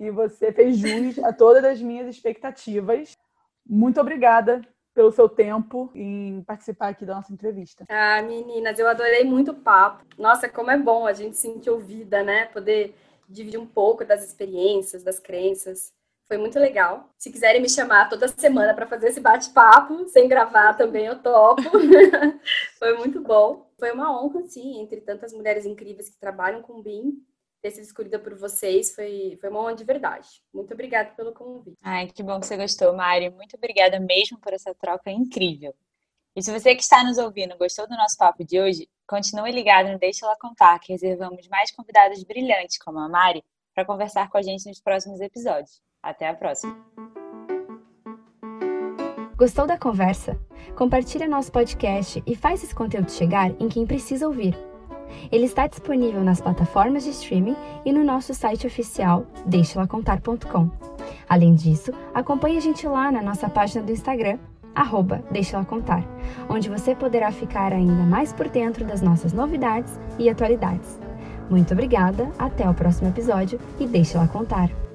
e 0.00 0.10
você 0.10 0.50
fez 0.52 0.78
jus 0.78 1.18
a 1.18 1.32
todas 1.32 1.64
as 1.64 1.80
minhas 1.80 2.08
expectativas. 2.08 3.16
Muito 3.68 4.00
obrigada 4.00 4.62
pelo 4.94 5.12
seu 5.12 5.28
tempo 5.28 5.90
em 5.94 6.42
participar 6.46 6.88
aqui 6.88 7.04
da 7.04 7.16
nossa 7.16 7.32
entrevista. 7.32 7.84
Ah, 7.88 8.22
meninas, 8.22 8.78
eu 8.78 8.88
adorei 8.88 9.24
muito 9.24 9.50
o 9.50 9.54
papo. 9.54 10.06
Nossa, 10.16 10.48
como 10.48 10.70
é 10.70 10.78
bom 10.78 11.06
a 11.06 11.12
gente 11.12 11.36
se 11.36 11.42
sentir 11.42 11.68
ouvida, 11.68 12.22
né? 12.22 12.46
Poder 12.46 12.94
dividir 13.28 13.58
um 13.58 13.66
pouco 13.66 14.04
das 14.04 14.24
experiências, 14.24 15.02
das 15.02 15.18
crenças. 15.18 15.92
Foi 16.28 16.38
muito 16.38 16.58
legal. 16.58 17.08
Se 17.16 17.30
quiserem 17.30 17.62
me 17.62 17.68
chamar 17.68 18.08
toda 18.08 18.26
semana 18.26 18.74
para 18.74 18.86
fazer 18.86 19.08
esse 19.08 19.20
bate-papo, 19.20 20.08
sem 20.08 20.28
gravar 20.28 20.74
também 20.74 21.06
eu 21.06 21.22
topo. 21.22 21.62
Foi 22.78 22.96
muito 22.98 23.20
bom. 23.20 23.70
Foi 23.78 23.92
uma 23.92 24.10
honra, 24.20 24.42
sim, 24.42 24.80
entre 24.80 25.00
tantas 25.00 25.32
mulheres 25.32 25.64
incríveis 25.64 26.08
que 26.08 26.18
trabalham 26.18 26.62
com 26.62 26.74
o 26.74 26.82
BIM, 26.82 27.24
ter 27.62 27.70
sido 27.70 27.84
escolhida 27.84 28.18
por 28.18 28.34
vocês. 28.34 28.92
Foi, 28.92 29.38
foi 29.40 29.50
uma 29.50 29.60
honra 29.60 29.76
de 29.76 29.84
verdade. 29.84 30.28
Muito 30.52 30.74
obrigada 30.74 31.10
pelo 31.10 31.32
convite. 31.32 31.76
Ai, 31.80 32.08
que 32.08 32.24
bom 32.24 32.40
que 32.40 32.46
você 32.46 32.56
gostou, 32.56 32.92
Mari. 32.92 33.30
Muito 33.30 33.56
obrigada 33.56 34.00
mesmo 34.00 34.40
por 34.40 34.52
essa 34.52 34.74
troca 34.74 35.10
incrível. 35.12 35.72
E 36.34 36.42
se 36.42 36.52
você 36.52 36.74
que 36.74 36.82
está 36.82 37.04
nos 37.04 37.18
ouvindo 37.18 37.56
gostou 37.56 37.86
do 37.86 37.96
nosso 37.96 38.16
papo 38.18 38.44
de 38.44 38.60
hoje, 38.60 38.88
continue 39.06 39.52
ligado 39.52 39.90
no 39.90 39.98
Deixa 39.98 40.26
Ela 40.26 40.36
Contar, 40.36 40.78
que 40.80 40.92
reservamos 40.92 41.46
mais 41.48 41.70
convidados 41.70 42.22
brilhantes 42.24 42.78
como 42.78 42.98
a 42.98 43.08
Mari 43.08 43.44
para 43.72 43.84
conversar 43.84 44.28
com 44.28 44.38
a 44.38 44.42
gente 44.42 44.66
nos 44.66 44.80
próximos 44.80 45.20
episódios. 45.20 45.85
Até 46.06 46.28
a 46.28 46.34
próxima. 46.34 46.72
Gostou 49.36 49.66
da 49.66 49.76
conversa? 49.76 50.38
Compartilha 50.76 51.26
nosso 51.26 51.50
podcast 51.50 52.22
e 52.24 52.36
faz 52.36 52.62
esse 52.62 52.74
conteúdo 52.74 53.10
chegar 53.10 53.50
em 53.58 53.68
quem 53.68 53.84
precisa 53.84 54.28
ouvir. 54.28 54.56
Ele 55.32 55.44
está 55.46 55.66
disponível 55.66 56.22
nas 56.22 56.40
plataformas 56.40 57.02
de 57.02 57.10
streaming 57.10 57.56
e 57.84 57.92
no 57.92 58.04
nosso 58.04 58.32
site 58.32 58.68
oficial 58.68 59.26
deixelacontar.com. 59.46 60.70
Além 61.28 61.56
disso, 61.56 61.92
acompanhe 62.14 62.56
a 62.56 62.60
gente 62.60 62.86
lá 62.86 63.10
na 63.10 63.20
nossa 63.20 63.50
página 63.50 63.82
do 63.82 63.90
Instagram, 63.90 64.38
arroba 64.76 65.24
Deixa 65.32 65.56
Ela 65.56 65.64
Contar, 65.64 66.04
onde 66.48 66.68
você 66.68 66.94
poderá 66.94 67.32
ficar 67.32 67.72
ainda 67.72 68.04
mais 68.04 68.32
por 68.32 68.48
dentro 68.48 68.84
das 68.84 69.02
nossas 69.02 69.32
novidades 69.32 69.98
e 70.20 70.30
atualidades. 70.30 71.00
Muito 71.50 71.72
obrigada, 71.72 72.30
até 72.38 72.68
o 72.68 72.74
próximo 72.74 73.08
episódio 73.08 73.58
e 73.80 73.86
Deixa 73.86 74.18
Ela 74.18 74.28
Contar. 74.28 74.85